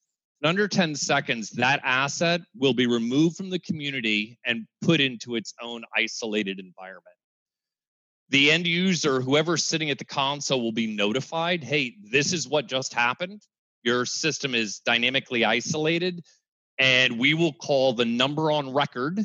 In 0.43 0.49
under 0.49 0.69
10 0.69 0.95
seconds, 0.95 1.51
that 1.51 1.81
asset 1.85 2.41
will 2.57 2.73
be 2.73 2.87
removed 2.87 3.37
from 3.37 3.51
the 3.51 3.59
community 3.59 4.39
and 4.45 4.67
put 4.81 5.01
into 5.01 5.37
its 5.37 5.53
own 5.61 5.83
isolated 5.95 6.59
environment. 6.59 7.05
The 8.31 8.51
end 8.51 8.67
user, 8.67 9.21
whoever's 9.21 9.65
sitting 9.65 9.91
at 9.91 9.99
the 9.99 10.05
console, 10.05 10.63
will 10.63 10.73
be 10.73 10.87
notified 10.87 11.63
hey, 11.63 11.97
this 12.11 12.33
is 12.33 12.49
what 12.49 12.69
just 12.69 12.95
happened. 12.95 13.43
Your 13.83 14.07
system 14.07 14.55
is 14.55 14.81
dynamically 14.81 15.45
isolated 15.45 16.23
and 16.79 17.19
we 17.19 17.35
will 17.35 17.53
call 17.53 17.93
the 17.93 18.07
number 18.07 18.51
on 18.51 18.73
record 18.73 19.21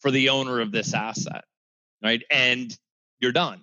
for 0.00 0.10
the 0.10 0.30
owner 0.30 0.60
of 0.60 0.72
this 0.72 0.94
asset, 0.94 1.44
right? 2.02 2.22
And 2.30 2.74
you're 3.20 3.32
done. 3.32 3.60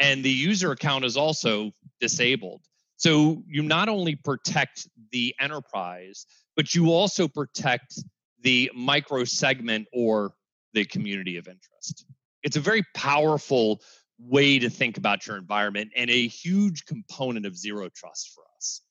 And 0.00 0.24
the 0.24 0.30
user 0.30 0.72
account 0.72 1.04
is 1.04 1.16
also 1.16 1.70
disabled. 2.00 2.62
So 3.00 3.42
you 3.48 3.62
not 3.62 3.88
only 3.88 4.14
protect 4.14 4.86
the 5.10 5.34
enterprise, 5.40 6.26
but 6.54 6.74
you 6.74 6.92
also 6.92 7.28
protect 7.28 7.98
the 8.42 8.70
micro 8.74 9.24
segment 9.24 9.88
or 9.90 10.34
the 10.74 10.84
community 10.84 11.38
of 11.38 11.48
interest. 11.48 12.04
It's 12.42 12.56
a 12.56 12.60
very 12.60 12.84
powerful 12.94 13.80
way 14.18 14.58
to 14.58 14.68
think 14.68 14.98
about 14.98 15.26
your 15.26 15.38
environment 15.38 15.92
and 15.96 16.10
a 16.10 16.28
huge 16.28 16.84
component 16.84 17.46
of 17.46 17.56
zero 17.56 17.88
trust 17.88 18.32
for 18.34 18.44
us. 18.58 18.82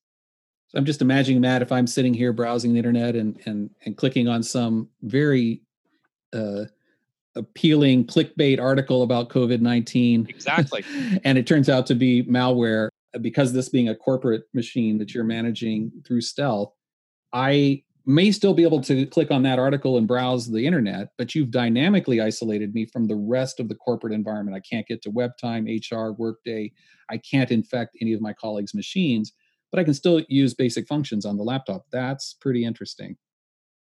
So 0.69 0.79
I'm 0.79 0.85
just 0.85 1.03
imagining 1.03 1.41
Matt 1.41 1.61
if 1.61 1.71
I'm 1.71 1.85
sitting 1.85 2.15
here 2.15 2.33
browsing 2.33 2.73
the 2.73 2.79
internet 2.79 3.15
and 3.15 3.39
and 3.45 3.69
and 3.85 3.95
clicking 3.95 4.27
on 4.27 4.41
some 4.41 4.89
very 5.03 5.61
uh, 6.33 6.65
appealing 7.35 8.07
clickbait 8.07 8.59
article 8.59 9.03
about 9.03 9.29
COVID 9.29 9.61
nineteen. 9.61 10.25
Exactly. 10.27 10.83
and 11.23 11.37
it 11.37 11.45
turns 11.45 11.69
out 11.69 11.85
to 11.85 11.95
be 11.95 12.23
malware 12.23 12.88
because 13.21 13.53
this 13.53 13.69
being 13.69 13.89
a 13.89 13.95
corporate 13.95 14.43
machine 14.53 14.97
that 14.99 15.13
you're 15.13 15.23
managing 15.23 15.91
through 16.05 16.21
stealth. 16.21 16.73
I 17.33 17.83
may 18.05 18.31
still 18.31 18.53
be 18.53 18.63
able 18.63 18.81
to 18.81 19.05
click 19.05 19.29
on 19.29 19.43
that 19.43 19.59
article 19.59 19.97
and 19.97 20.07
browse 20.07 20.51
the 20.51 20.65
internet, 20.65 21.09
but 21.17 21.35
you've 21.35 21.51
dynamically 21.51 22.21
isolated 22.21 22.73
me 22.73 22.85
from 22.85 23.07
the 23.07 23.15
rest 23.15 23.59
of 23.59 23.69
the 23.69 23.75
corporate 23.75 24.13
environment. 24.13 24.57
I 24.57 24.61
can't 24.61 24.87
get 24.87 25.01
to 25.03 25.11
web 25.11 25.31
time, 25.39 25.65
HR, 25.65 26.11
workday. 26.11 26.71
I 27.09 27.17
can't 27.17 27.51
infect 27.51 27.97
any 28.01 28.13
of 28.13 28.21
my 28.21 28.33
colleagues' 28.33 28.73
machines 28.73 29.33
but 29.71 29.79
I 29.79 29.83
can 29.83 29.93
still 29.93 30.21
use 30.27 30.53
basic 30.53 30.87
functions 30.87 31.25
on 31.25 31.37
the 31.37 31.43
laptop. 31.43 31.85
That's 31.91 32.33
pretty 32.33 32.65
interesting. 32.65 33.17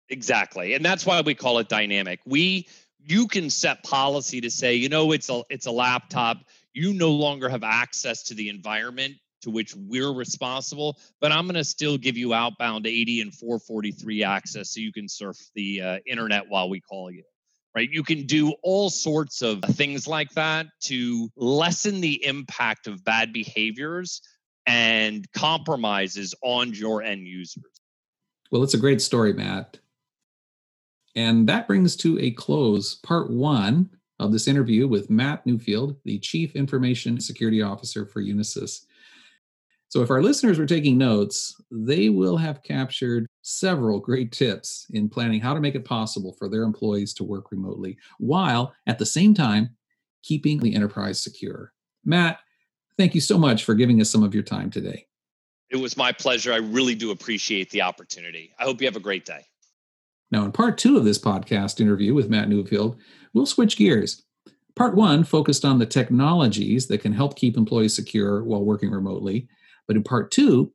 Exactly. 0.08 0.74
And 0.74 0.84
that's 0.84 1.04
why 1.04 1.20
we 1.20 1.34
call 1.34 1.58
it 1.58 1.68
dynamic. 1.68 2.20
We 2.26 2.68
you 3.08 3.28
can 3.28 3.50
set 3.50 3.84
policy 3.84 4.40
to 4.40 4.50
say, 4.50 4.74
you 4.74 4.88
know, 4.88 5.12
it's 5.12 5.28
a 5.28 5.42
it's 5.50 5.66
a 5.66 5.70
laptop. 5.70 6.38
You 6.76 6.92
no 6.92 7.10
longer 7.10 7.48
have 7.48 7.64
access 7.64 8.22
to 8.24 8.34
the 8.34 8.50
environment 8.50 9.14
to 9.40 9.48
which 9.48 9.74
we're 9.74 10.12
responsible, 10.12 10.98
but 11.22 11.32
I'm 11.32 11.46
going 11.46 11.54
to 11.54 11.64
still 11.64 11.96
give 11.96 12.18
you 12.18 12.34
outbound 12.34 12.86
80 12.86 13.22
and 13.22 13.34
443 13.34 14.22
access 14.22 14.74
so 14.74 14.80
you 14.80 14.92
can 14.92 15.08
surf 15.08 15.38
the 15.54 15.80
uh, 15.80 15.98
internet 16.06 16.50
while 16.50 16.68
we 16.68 16.82
call 16.82 17.10
you. 17.10 17.22
Right? 17.74 17.88
You 17.90 18.02
can 18.02 18.26
do 18.26 18.52
all 18.62 18.90
sorts 18.90 19.40
of 19.40 19.62
things 19.62 20.06
like 20.06 20.28
that 20.32 20.66
to 20.84 21.30
lessen 21.34 22.02
the 22.02 22.22
impact 22.26 22.88
of 22.88 23.02
bad 23.02 23.32
behaviors 23.32 24.20
and 24.66 25.26
compromises 25.32 26.34
on 26.42 26.74
your 26.74 27.02
end 27.02 27.26
users. 27.26 27.64
Well, 28.50 28.62
it's 28.62 28.74
a 28.74 28.78
great 28.78 29.00
story, 29.00 29.32
Matt. 29.32 29.78
And 31.14 31.48
that 31.48 31.66
brings 31.66 31.96
to 31.96 32.18
a 32.18 32.32
close 32.32 32.96
part 32.96 33.30
one 33.30 33.88
of 34.18 34.32
this 34.32 34.48
interview 34.48 34.88
with 34.88 35.10
Matt 35.10 35.44
Newfield, 35.46 35.96
the 36.04 36.18
Chief 36.18 36.54
Information 36.56 37.20
Security 37.20 37.62
Officer 37.62 38.06
for 38.06 38.22
Unisys. 38.22 38.86
So, 39.88 40.02
if 40.02 40.10
our 40.10 40.22
listeners 40.22 40.58
were 40.58 40.66
taking 40.66 40.98
notes, 40.98 41.54
they 41.70 42.08
will 42.08 42.36
have 42.36 42.62
captured 42.62 43.26
several 43.42 44.00
great 44.00 44.32
tips 44.32 44.86
in 44.90 45.08
planning 45.08 45.40
how 45.40 45.54
to 45.54 45.60
make 45.60 45.74
it 45.74 45.84
possible 45.84 46.34
for 46.38 46.48
their 46.48 46.62
employees 46.62 47.14
to 47.14 47.24
work 47.24 47.52
remotely 47.52 47.96
while 48.18 48.74
at 48.86 48.98
the 48.98 49.06
same 49.06 49.32
time 49.32 49.76
keeping 50.22 50.58
the 50.58 50.74
enterprise 50.74 51.22
secure. 51.22 51.72
Matt, 52.04 52.40
Thank 52.98 53.14
you 53.14 53.20
so 53.20 53.38
much 53.38 53.64
for 53.64 53.74
giving 53.74 54.00
us 54.00 54.10
some 54.10 54.22
of 54.22 54.34
your 54.34 54.42
time 54.42 54.70
today. 54.70 55.06
It 55.70 55.76
was 55.76 55.96
my 55.96 56.12
pleasure. 56.12 56.52
I 56.52 56.58
really 56.58 56.94
do 56.94 57.10
appreciate 57.10 57.70
the 57.70 57.82
opportunity. 57.82 58.52
I 58.58 58.64
hope 58.64 58.80
you 58.80 58.86
have 58.86 58.96
a 58.96 59.00
great 59.00 59.26
day. 59.26 59.44
Now, 60.30 60.44
in 60.44 60.52
part 60.52 60.78
two 60.78 60.96
of 60.96 61.04
this 61.04 61.18
podcast 61.18 61.80
interview 61.80 62.14
with 62.14 62.30
Matt 62.30 62.48
Newfield, 62.48 62.96
we'll 63.36 63.46
switch 63.46 63.76
gears. 63.76 64.22
Part 64.74 64.96
one 64.96 65.22
focused 65.22 65.64
on 65.64 65.78
the 65.78 65.86
technologies 65.86 66.86
that 66.88 67.02
can 67.02 67.12
help 67.12 67.36
keep 67.36 67.56
employees 67.56 67.94
secure 67.94 68.42
while 68.42 68.64
working 68.64 68.90
remotely. 68.90 69.46
But 69.86 69.96
in 69.96 70.02
part 70.02 70.30
two, 70.30 70.72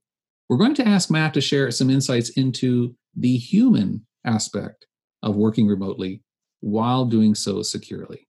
we're 0.48 0.58
going 0.58 0.76
to 0.76 0.88
ask 0.88 1.10
Matt 1.10 1.34
to 1.34 1.42
share 1.42 1.72
some 1.72 1.90
insights 1.90 2.30
into 2.30 2.96
the 3.16 3.36
human 3.36 4.06
aspect 4.26 4.86
of 5.24 5.36
working 5.36 5.68
remotely 5.68 6.24
while 6.62 7.06
doing 7.06 7.36
so 7.36 7.64
securely. 7.64 8.28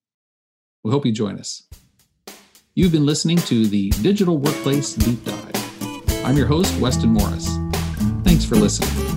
We 0.83 0.91
hope 0.91 1.07
you 1.07 1.13
join 1.13 1.39
us. 1.39 1.69
You've 2.75 2.93
been 2.93 3.07
listening 3.07 3.37
to 3.39 3.67
the 3.67 3.91
Digital 4.03 4.39
Workplace 4.39 4.95
Deep 4.95 5.23
Dive. 5.25 6.25
I'm 6.25 6.37
your 6.37 6.47
host, 6.47 6.79
Weston 6.81 7.11
Morris. 7.11 7.49
Thanks 8.25 8.45
for 8.45 8.57
listening. 8.57 9.12